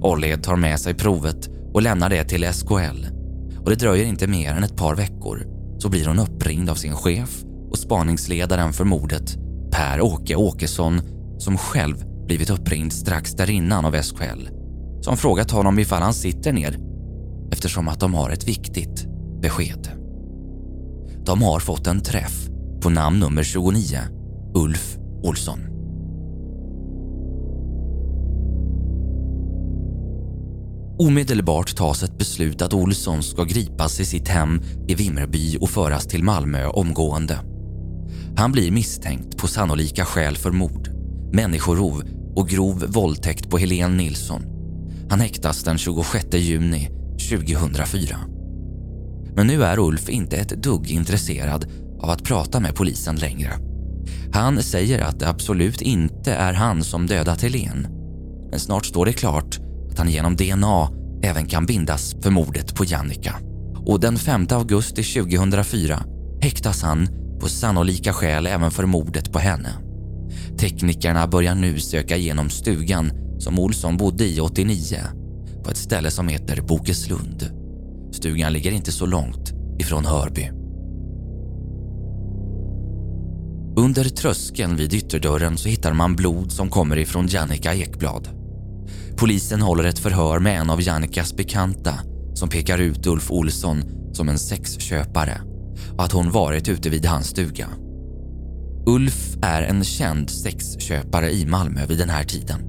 Olled 0.00 0.42
tar 0.42 0.56
med 0.56 0.80
sig 0.80 0.94
provet 0.94 1.48
och 1.74 1.82
lämnar 1.82 2.10
det 2.10 2.24
till 2.24 2.52
SKL 2.52 3.06
och 3.58 3.70
det 3.70 3.76
dröjer 3.76 4.04
inte 4.04 4.26
mer 4.26 4.50
än 4.52 4.64
ett 4.64 4.76
par 4.76 4.94
veckor 4.94 5.46
så 5.78 5.88
blir 5.88 6.06
hon 6.06 6.18
uppringd 6.18 6.70
av 6.70 6.74
sin 6.74 6.94
chef 6.94 7.44
och 7.70 7.78
spaningsledaren 7.78 8.72
för 8.72 8.84
mordet 8.84 9.36
Per-Åke 9.70 10.36
Åkesson 10.36 11.00
som 11.38 11.58
själv 11.58 12.04
blivit 12.26 12.50
uppringd 12.50 12.92
strax 12.92 13.32
därinnan 13.32 13.84
av 13.84 14.02
SKL 14.02 14.48
som 15.00 15.16
frågat 15.16 15.50
honom 15.50 15.78
ifall 15.78 16.02
han 16.02 16.14
sitter 16.14 16.52
ner 16.52 16.78
eftersom 17.52 17.88
att 17.88 18.00
de 18.00 18.14
har 18.14 18.30
ett 18.30 18.48
viktigt 18.48 19.06
besked. 19.42 19.88
De 21.24 21.42
har 21.42 21.60
fått 21.60 21.86
en 21.86 22.00
träff 22.00 22.48
på 22.82 22.90
namn 22.90 23.18
nummer 23.18 23.42
29, 23.42 23.98
Ulf 24.58 24.96
Olsson. 25.22 25.58
Omedelbart 30.98 31.76
tas 31.76 32.02
ett 32.02 32.18
beslut 32.18 32.62
att 32.62 32.74
Olsson 32.74 33.22
ska 33.22 33.44
gripas 33.44 34.00
i 34.00 34.04
sitt 34.04 34.28
hem 34.28 34.60
i 34.88 34.94
Vimmerby 34.94 35.58
och 35.60 35.70
föras 35.70 36.06
till 36.06 36.24
Malmö 36.24 36.66
omgående. 36.66 37.38
Han 38.36 38.52
blir 38.52 38.70
misstänkt 38.70 39.36
på 39.36 39.46
sannolika 39.46 40.04
skäl 40.04 40.36
för 40.36 40.50
mord, 40.50 40.88
människorov 41.32 42.02
och 42.36 42.48
grov 42.48 42.84
våldtäkt 42.88 43.50
på 43.50 43.58
Helene 43.58 43.96
Nilsson. 43.96 44.42
Han 45.10 45.20
häktas 45.20 45.64
den 45.64 45.78
26 45.78 46.34
juni 46.34 46.90
2004. 47.30 48.16
Men 49.34 49.46
nu 49.46 49.64
är 49.64 49.78
Ulf 49.78 50.08
inte 50.08 50.36
ett 50.36 50.62
dugg 50.62 50.90
intresserad 50.90 51.66
av 52.00 52.10
att 52.10 52.24
prata 52.24 52.60
med 52.60 52.74
polisen 52.74 53.16
längre. 53.16 53.67
Han 54.32 54.62
säger 54.62 55.00
att 55.00 55.20
det 55.20 55.28
absolut 55.28 55.82
inte 55.82 56.32
är 56.32 56.52
han 56.52 56.84
som 56.84 57.06
dödat 57.06 57.42
Helen. 57.42 57.86
Men 58.50 58.60
snart 58.60 58.86
står 58.86 59.06
det 59.06 59.12
klart 59.12 59.58
att 59.90 59.98
han 59.98 60.10
genom 60.10 60.36
DNA 60.36 60.90
även 61.22 61.46
kan 61.46 61.66
bindas 61.66 62.16
för 62.22 62.30
mordet 62.30 62.74
på 62.74 62.84
Jannica. 62.84 63.34
Och 63.86 64.00
den 64.00 64.16
5 64.18 64.46
augusti 64.50 65.02
2004 65.02 66.02
häktas 66.40 66.82
han 66.82 67.08
på 67.40 67.48
sannolika 67.48 68.12
skäl 68.12 68.46
även 68.46 68.70
för 68.70 68.86
mordet 68.86 69.32
på 69.32 69.38
henne. 69.38 69.72
Teknikerna 70.58 71.26
börjar 71.26 71.54
nu 71.54 71.80
söka 71.80 72.16
igenom 72.16 72.50
stugan 72.50 73.10
som 73.38 73.58
Olsson 73.58 73.96
bodde 73.96 74.24
i 74.24 74.40
89 74.40 74.98
på 75.64 75.70
ett 75.70 75.76
ställe 75.76 76.10
som 76.10 76.28
heter 76.28 76.60
Bokeslund. 76.60 77.50
Stugan 78.12 78.52
ligger 78.52 78.72
inte 78.72 78.92
så 78.92 79.06
långt 79.06 79.52
ifrån 79.78 80.04
Hörby. 80.04 80.57
Under 83.78 84.04
tröskeln 84.04 84.76
vid 84.76 84.92
ytterdörren 84.92 85.58
så 85.58 85.68
hittar 85.68 85.92
man 85.92 86.16
blod 86.16 86.52
som 86.52 86.70
kommer 86.70 86.98
ifrån 86.98 87.26
Jannica 87.26 87.74
Ekblad. 87.74 88.28
Polisen 89.16 89.62
håller 89.62 89.84
ett 89.84 89.98
förhör 89.98 90.38
med 90.38 90.60
en 90.60 90.70
av 90.70 90.82
Jannicas 90.82 91.36
bekanta 91.36 91.94
som 92.34 92.48
pekar 92.48 92.78
ut 92.78 93.06
Ulf 93.06 93.30
Olsson 93.30 93.82
som 94.12 94.28
en 94.28 94.38
sexköpare 94.38 95.40
och 95.96 96.04
att 96.04 96.12
hon 96.12 96.30
varit 96.30 96.68
ute 96.68 96.90
vid 96.90 97.06
hans 97.06 97.26
stuga. 97.26 97.68
Ulf 98.86 99.36
är 99.42 99.62
en 99.62 99.84
känd 99.84 100.30
sexköpare 100.30 101.30
i 101.30 101.46
Malmö 101.46 101.86
vid 101.86 101.98
den 101.98 102.10
här 102.10 102.24
tiden 102.24 102.60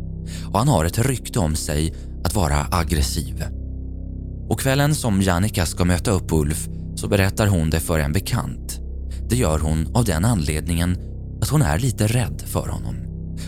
och 0.51 0.59
han 0.59 0.67
har 0.67 0.85
ett 0.85 0.99
rykte 0.99 1.39
om 1.39 1.55
sig 1.55 1.93
att 2.23 2.35
vara 2.35 2.67
aggressiv. 2.71 3.43
Och 4.49 4.59
kvällen 4.59 4.95
som 4.95 5.21
Jannica 5.21 5.65
ska 5.65 5.85
möta 5.85 6.11
upp 6.11 6.31
Ulf 6.33 6.67
så 6.95 7.07
berättar 7.07 7.47
hon 7.47 7.69
det 7.69 7.79
för 7.79 7.99
en 7.99 8.13
bekant. 8.13 8.88
Det 9.29 9.35
gör 9.35 9.59
hon 9.59 9.95
av 9.95 10.05
den 10.05 10.25
anledningen 10.25 10.97
att 11.41 11.49
hon 11.49 11.61
är 11.61 11.79
lite 11.79 12.07
rädd 12.07 12.43
för 12.45 12.67
honom 12.67 12.95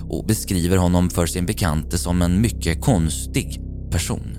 och 0.10 0.26
beskriver 0.26 0.78
honom 0.78 1.10
för 1.10 1.26
sin 1.26 1.46
bekante 1.46 1.98
som 1.98 2.22
en 2.22 2.42
mycket 2.42 2.82
konstig 2.82 3.62
person. 3.92 4.38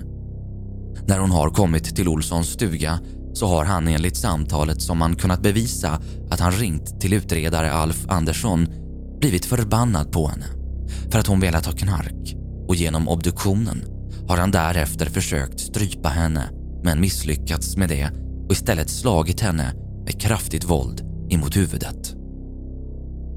När 1.07 1.19
hon 1.19 1.31
har 1.31 1.49
kommit 1.49 1.95
till 1.95 2.07
Olssons 2.07 2.47
stuga 2.47 2.99
så 3.33 3.47
har 3.47 3.65
han 3.65 3.87
enligt 3.87 4.17
samtalet 4.17 4.81
som 4.81 4.97
man 4.97 5.15
kunnat 5.15 5.41
bevisa 5.41 6.01
att 6.29 6.39
han 6.39 6.51
ringt 6.51 7.01
till 7.01 7.13
utredare 7.13 7.73
Alf 7.73 8.05
Andersson 8.07 8.67
blivit 9.19 9.45
förbannad 9.45 10.11
på 10.11 10.27
henne 10.27 10.45
för 11.11 11.19
att 11.19 11.27
hon 11.27 11.39
velat 11.39 11.65
ha 11.65 11.73
knark 11.73 12.35
och 12.67 12.75
genom 12.75 13.07
obduktionen 13.07 13.83
har 14.27 14.37
han 14.37 14.51
därefter 14.51 15.05
försökt 15.05 15.59
strypa 15.59 16.09
henne 16.09 16.49
men 16.83 17.01
misslyckats 17.01 17.77
med 17.77 17.89
det 17.89 18.09
och 18.45 18.51
istället 18.51 18.89
slagit 18.89 19.41
henne 19.41 19.73
med 20.05 20.21
kraftigt 20.21 20.63
våld 20.63 21.02
emot 21.33 21.57
huvudet. 21.57 22.13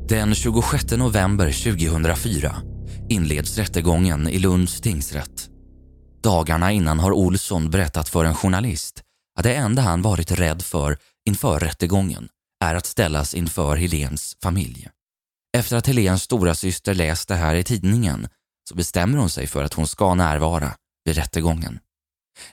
Den 0.08 0.34
26 0.34 0.90
november 0.90 1.52
2004 1.74 2.56
inleds 3.08 3.58
rättegången 3.58 4.28
i 4.28 4.38
Lunds 4.38 4.80
tingsrätt. 4.80 5.48
Dagarna 6.22 6.72
innan 6.72 6.98
har 6.98 7.12
Olsson 7.12 7.70
berättat 7.70 8.08
för 8.08 8.24
en 8.24 8.34
journalist 8.34 9.02
att 9.38 9.42
det 9.42 9.54
enda 9.54 9.82
han 9.82 10.02
varit 10.02 10.30
rädd 10.30 10.62
för 10.62 10.98
inför 11.28 11.60
rättegången 11.60 12.28
är 12.64 12.74
att 12.74 12.86
ställas 12.86 13.34
inför 13.34 13.76
Helens 13.76 14.36
familj. 14.42 14.88
Efter 15.56 15.76
att 15.76 15.86
Helens 15.86 16.22
stora 16.22 16.54
syster 16.54 16.94
läst 16.94 17.28
det 17.28 17.34
här 17.34 17.54
i 17.54 17.64
tidningen 17.64 18.28
så 18.68 18.74
bestämmer 18.74 19.18
hon 19.18 19.30
sig 19.30 19.46
för 19.46 19.64
att 19.64 19.74
hon 19.74 19.86
ska 19.86 20.14
närvara 20.14 20.72
vid 21.04 21.16
rättegången. 21.16 21.78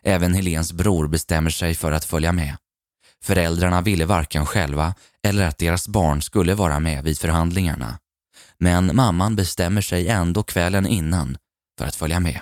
Även 0.04 0.34
Helens 0.34 0.74
bror 0.74 1.08
bestämmer 1.08 1.50
sig 1.50 1.76
för 1.76 1.92
att 1.92 2.06
följa 2.06 2.32
med. 2.32 2.58
Föräldrarna 3.24 3.82
ville 3.82 4.06
varken 4.06 4.46
själva 4.46 4.96
eller 5.24 5.48
att 5.48 5.58
deras 5.58 5.88
barn 5.88 6.22
skulle 6.22 6.56
vara 6.56 6.80
med 6.80 7.04
vid 7.04 7.20
förhandlingarna. 7.20 8.00
Men 8.58 8.96
mamman 8.96 9.36
bestämmer 9.36 9.82
sig 9.82 10.08
ändå 10.08 10.44
kvällen 10.44 10.88
innan 10.88 11.38
för 11.78 11.86
att 11.86 11.96
följa 11.96 12.20
med. 12.20 12.40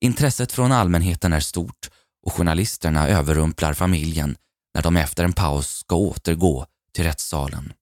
Intresset 0.00 0.52
från 0.52 0.72
allmänheten 0.72 1.32
är 1.32 1.40
stort 1.40 1.90
och 2.26 2.32
journalisterna 2.32 3.08
överrumplar 3.08 3.74
familjen 3.74 4.36
när 4.74 4.82
de 4.82 4.96
efter 4.96 5.24
en 5.24 5.32
paus 5.32 5.68
ska 5.68 5.96
återgå 5.96 6.66
till 6.92 7.04
rättssalen. 7.04 7.72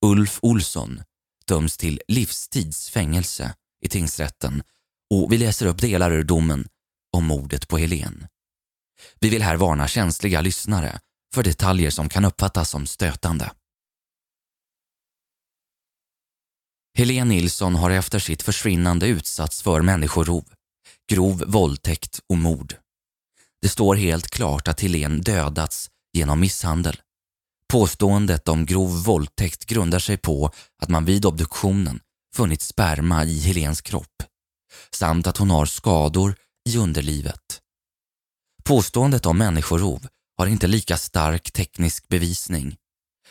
Ulf 0.00 0.38
Olsson 0.42 1.02
döms 1.46 1.76
till 1.76 2.00
livstidsfängelse 2.08 3.54
i 3.80 3.88
tingsrätten 3.88 4.62
och 5.10 5.32
vi 5.32 5.38
läser 5.38 5.66
upp 5.66 5.80
delar 5.80 6.10
ur 6.10 6.24
domen 6.24 6.68
om 7.12 7.26
mordet 7.26 7.68
på 7.68 7.78
Helen. 7.78 8.26
Vi 9.20 9.28
vill 9.28 9.42
här 9.42 9.56
varna 9.56 9.88
känsliga 9.88 10.40
lyssnare 10.40 11.00
för 11.34 11.42
detaljer 11.42 11.90
som 11.90 12.08
kan 12.08 12.24
uppfattas 12.24 12.70
som 12.70 12.86
stötande. 12.86 13.50
Helene 16.98 17.34
Nilsson 17.34 17.74
har 17.74 17.90
efter 17.90 18.18
sitt 18.18 18.42
försvinnande 18.42 19.06
utsatts 19.06 19.62
för 19.62 19.80
människorov, 19.82 20.44
grov 21.10 21.44
våldtäkt 21.46 22.20
och 22.28 22.38
mord. 22.38 22.74
Det 23.62 23.68
står 23.68 23.94
helt 23.94 24.30
klart 24.30 24.68
att 24.68 24.80
Helene 24.80 25.22
dödats 25.22 25.90
genom 26.12 26.40
misshandel. 26.40 27.00
Påståendet 27.68 28.48
om 28.48 28.66
grov 28.66 29.04
våldtäkt 29.04 29.66
grundar 29.66 29.98
sig 29.98 30.16
på 30.16 30.50
att 30.82 30.88
man 30.88 31.04
vid 31.04 31.24
obduktionen 31.24 32.00
funnit 32.34 32.62
sperma 32.62 33.24
i 33.24 33.40
Helens 33.40 33.80
kropp 33.80 34.22
samt 34.94 35.26
att 35.26 35.36
hon 35.36 35.50
har 35.50 35.66
skador 35.66 36.36
i 36.68 36.76
underlivet. 36.76 37.59
Påståendet 38.70 39.26
om 39.26 39.38
människorov 39.38 40.06
har 40.38 40.46
inte 40.46 40.66
lika 40.66 40.96
stark 40.96 41.52
teknisk 41.52 42.08
bevisning. 42.08 42.76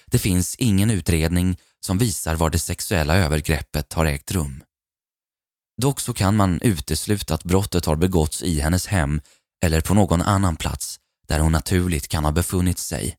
Det 0.05 0.19
finns 0.19 0.55
ingen 0.55 0.91
utredning 0.91 1.57
som 1.79 1.97
visar 1.97 2.35
var 2.35 2.49
det 2.49 2.59
sexuella 2.59 3.15
övergreppet 3.17 3.93
har 3.93 4.05
ägt 4.05 4.31
rum. 4.31 4.63
Dock 5.81 5.99
så 5.99 6.13
kan 6.13 6.35
man 6.35 6.61
utesluta 6.61 7.33
att 7.33 7.43
brottet 7.43 7.85
har 7.85 7.95
begåtts 7.95 8.43
i 8.43 8.59
hennes 8.59 8.87
hem 8.87 9.21
eller 9.63 9.81
på 9.81 9.93
någon 9.93 10.21
annan 10.21 10.55
plats 10.55 10.99
där 11.27 11.39
hon 11.39 11.51
naturligt 11.51 12.07
kan 12.07 12.25
ha 12.25 12.31
befunnit 12.31 12.79
sig. 12.79 13.17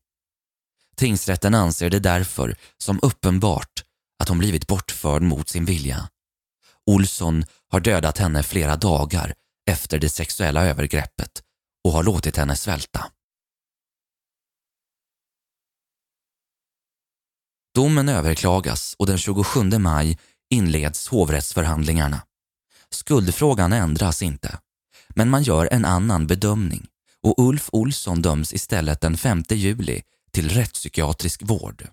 Tingsrätten 0.95 1.55
anser 1.55 1.89
det 1.89 1.99
därför 1.99 2.55
som 2.77 2.99
uppenbart 3.01 3.83
att 4.19 4.29
hon 4.29 4.39
blivit 4.39 4.67
bortförd 4.67 5.21
mot 5.21 5.49
sin 5.49 5.65
vilja. 5.65 6.09
Olsson 6.85 7.45
har 7.69 7.79
dödat 7.79 8.17
henne 8.17 8.43
flera 8.43 8.75
dagar 8.75 9.33
efter 9.69 9.99
det 9.99 10.09
sexuella 10.09 10.65
övergreppet 10.65 11.43
och 11.83 11.91
har 11.91 12.03
låtit 12.03 12.37
henne 12.37 12.55
svälta. 12.55 13.11
Domen 17.75 18.09
överklagas 18.09 18.95
och 18.99 19.07
den 19.07 19.17
27 19.17 19.63
maj 19.63 20.19
inleds 20.49 21.07
hovrättsförhandlingarna. 21.07 22.21
Skuldfrågan 22.89 23.73
ändras 23.73 24.21
inte, 24.21 24.59
men 25.09 25.29
man 25.29 25.43
gör 25.43 25.67
en 25.71 25.85
annan 25.85 26.27
bedömning 26.27 26.87
och 27.23 27.33
Ulf 27.37 27.69
Olsson 27.71 28.21
döms 28.21 28.53
istället 28.53 29.01
den 29.01 29.17
5 29.17 29.43
juli 29.49 30.01
till 30.31 30.49
rättspsykiatrisk 30.49 31.41
vård. 31.43 31.87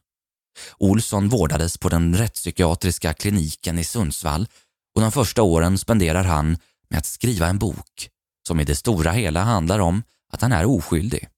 Olsson 0.78 1.28
vårdades 1.28 1.78
på 1.78 1.88
den 1.88 2.14
rättspsykiatriska 2.14 3.14
kliniken 3.14 3.78
i 3.78 3.84
Sundsvall 3.84 4.48
och 4.94 5.00
de 5.00 5.12
första 5.12 5.42
åren 5.42 5.78
spenderar 5.78 6.24
han 6.24 6.56
med 6.88 6.98
att 6.98 7.06
skriva 7.06 7.46
en 7.46 7.58
bok 7.58 8.10
som 8.48 8.60
i 8.60 8.64
det 8.64 8.74
stora 8.74 9.12
hela 9.12 9.42
handlar 9.42 9.78
om 9.78 10.02
att 10.32 10.42
han 10.42 10.52
är 10.52 10.64
oskyldig. 10.64 11.28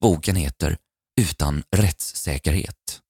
Boken 0.00 0.36
heter 0.36 0.76
Utan 1.20 1.62
rättssäkerhet. 1.76 3.00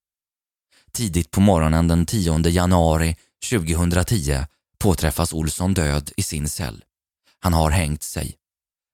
Tidigt 0.92 1.30
på 1.30 1.40
morgonen 1.40 1.88
den 1.88 2.06
10 2.06 2.48
januari 2.48 3.16
2010 3.50 4.44
påträffas 4.78 5.32
Olsson 5.32 5.74
död 5.74 6.12
i 6.16 6.22
sin 6.22 6.48
cell. 6.48 6.84
Han 7.40 7.52
har 7.52 7.70
hängt 7.70 8.02
sig. 8.02 8.36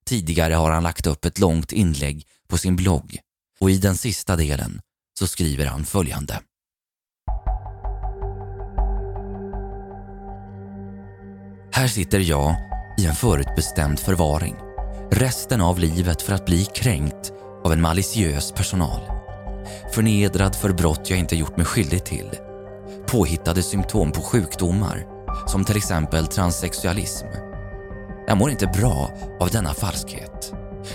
Tidigare 0.06 0.54
har 0.54 0.70
han 0.70 0.82
lagt 0.82 1.06
upp 1.06 1.24
ett 1.24 1.38
långt 1.38 1.72
inlägg 1.72 2.26
på 2.48 2.58
sin 2.58 2.76
blogg 2.76 3.18
och 3.60 3.70
i 3.70 3.78
den 3.78 3.96
sista 3.96 4.36
delen 4.36 4.80
så 5.18 5.26
skriver 5.26 5.66
han 5.66 5.84
följande. 5.84 6.40
Här 11.72 11.88
sitter 11.88 12.18
jag 12.18 12.56
i 12.98 13.06
en 13.06 13.14
förutbestämd 13.14 14.00
förvaring. 14.00 14.56
Resten 15.10 15.60
av 15.60 15.78
livet 15.78 16.22
för 16.22 16.34
att 16.34 16.46
bli 16.46 16.64
kränkt 16.64 17.32
av 17.64 17.72
en 17.72 17.80
maliciös 17.80 18.52
personal. 18.52 19.00
Förnedrad 19.92 20.56
för 20.56 20.72
brott 20.72 21.10
jag 21.10 21.18
inte 21.18 21.36
gjort 21.36 21.56
mig 21.56 21.66
skyldig 21.66 22.04
till. 22.04 22.30
Påhittade 23.06 23.62
symptom 23.62 24.12
på 24.12 24.22
sjukdomar 24.22 25.06
som 25.46 25.64
till 25.64 25.76
exempel 25.76 26.26
transsexualism. 26.26 27.26
Jag 28.26 28.38
mår 28.38 28.50
inte 28.50 28.66
bra 28.66 29.10
av 29.40 29.50
denna 29.50 29.74
falskhet. 29.74 30.52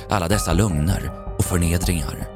Alla 0.10 0.28
dessa 0.28 0.54
lögner 0.54 1.12
och 1.38 1.46
förnedringar. 1.46 2.28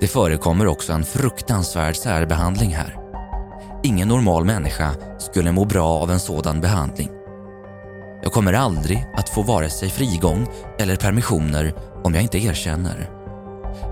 Det 0.00 0.08
förekommer 0.08 0.66
också 0.66 0.92
en 0.92 1.04
fruktansvärd 1.04 1.96
särbehandling 1.96 2.74
här. 2.74 2.96
Ingen 3.82 4.08
normal 4.08 4.44
människa 4.44 4.94
skulle 5.18 5.52
må 5.52 5.64
bra 5.64 5.88
av 5.88 6.10
en 6.10 6.20
sådan 6.20 6.60
behandling. 6.60 7.10
Jag 8.22 8.32
kommer 8.32 8.52
aldrig 8.52 9.06
att 9.14 9.28
få 9.28 9.42
vare 9.42 9.70
sig 9.70 9.90
frigång 9.90 10.46
eller 10.78 10.96
permissioner 10.96 11.74
om 12.04 12.14
jag 12.14 12.22
inte 12.22 12.38
erkänner. 12.38 13.10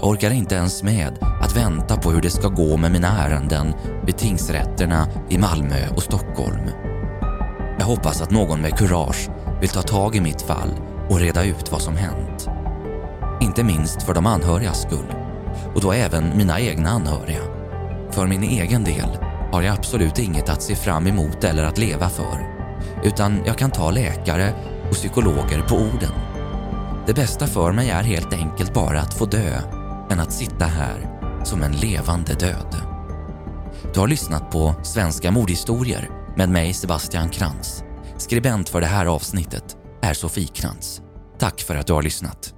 Jag 0.01 0.09
orkar 0.09 0.31
inte 0.31 0.55
ens 0.55 0.83
med 0.83 1.19
att 1.43 1.57
vänta 1.57 1.97
på 1.97 2.11
hur 2.11 2.21
det 2.21 2.31
ska 2.31 2.49
gå 2.49 2.77
med 2.77 2.93
mina 2.93 3.09
ärenden 3.09 3.75
vid 4.07 4.17
tingsrätterna 4.17 5.09
i 5.29 5.39
Malmö 5.39 5.89
och 5.97 6.03
Stockholm. 6.03 6.71
Jag 7.79 7.87
hoppas 7.87 8.23
att 8.23 8.31
någon 8.31 8.61
med 8.61 8.79
kurage 8.79 9.29
vill 9.61 9.71
ta 9.71 9.83
tag 9.83 10.17
i 10.17 10.21
mitt 10.21 10.43
fall 10.43 10.71
och 11.09 11.21
reda 11.21 11.45
ut 11.45 11.73
vad 11.73 11.83
som 11.83 11.97
hänt. 11.97 12.49
Inte 13.41 13.65
minst 13.65 14.03
för 14.03 14.15
de 14.15 14.27
anhörigas 14.27 14.83
skull 14.83 15.15
och 15.75 15.81
då 15.81 15.93
även 15.93 16.37
mina 16.37 16.61
egna 16.61 16.91
anhöriga. 16.91 17.43
För 18.11 18.27
min 18.27 18.43
egen 18.43 18.85
del 18.85 19.19
har 19.53 19.63
jag 19.63 19.77
absolut 19.77 20.19
inget 20.19 20.49
att 20.49 20.63
se 20.63 20.75
fram 20.75 21.07
emot 21.07 21.45
eller 21.45 21.65
att 21.65 21.79
leva 21.79 22.09
för. 22.09 22.60
Utan 23.05 23.43
jag 23.47 23.59
kan 23.59 23.71
ta 23.71 23.91
läkare 23.91 24.55
och 24.89 24.95
psykologer 24.95 25.63
på 25.69 25.75
orden. 25.75 26.13
Det 27.07 27.15
bästa 27.15 27.47
för 27.47 27.73
mig 27.73 27.91
är 27.91 28.03
helt 28.03 28.33
enkelt 28.33 28.75
bara 28.75 29.01
att 29.01 29.15
få 29.15 29.27
dö 29.27 29.61
än 30.11 30.21
att 30.21 30.33
sitta 30.33 30.65
här 30.65 31.21
som 31.45 31.63
en 31.63 31.73
levande 31.73 32.35
död. 32.35 32.77
Du 33.95 34.01
har 34.01 34.09
lyssnat 34.09 34.51
på 34.51 34.75
Svenska 34.83 35.31
mordhistorier 35.31 36.11
med 36.37 36.49
mig 36.49 36.73
Sebastian 36.73 37.29
Krantz. 37.29 37.85
Skribent 38.17 38.69
för 38.69 38.81
det 38.81 38.87
här 38.87 39.07
avsnittet 39.07 39.77
är 40.03 40.15
Sofie 40.15 40.47
Krantz. 40.47 41.03
Tack 41.39 41.61
för 41.61 41.77
att 41.77 41.87
du 41.87 41.93
har 41.93 42.03
lyssnat. 42.03 42.55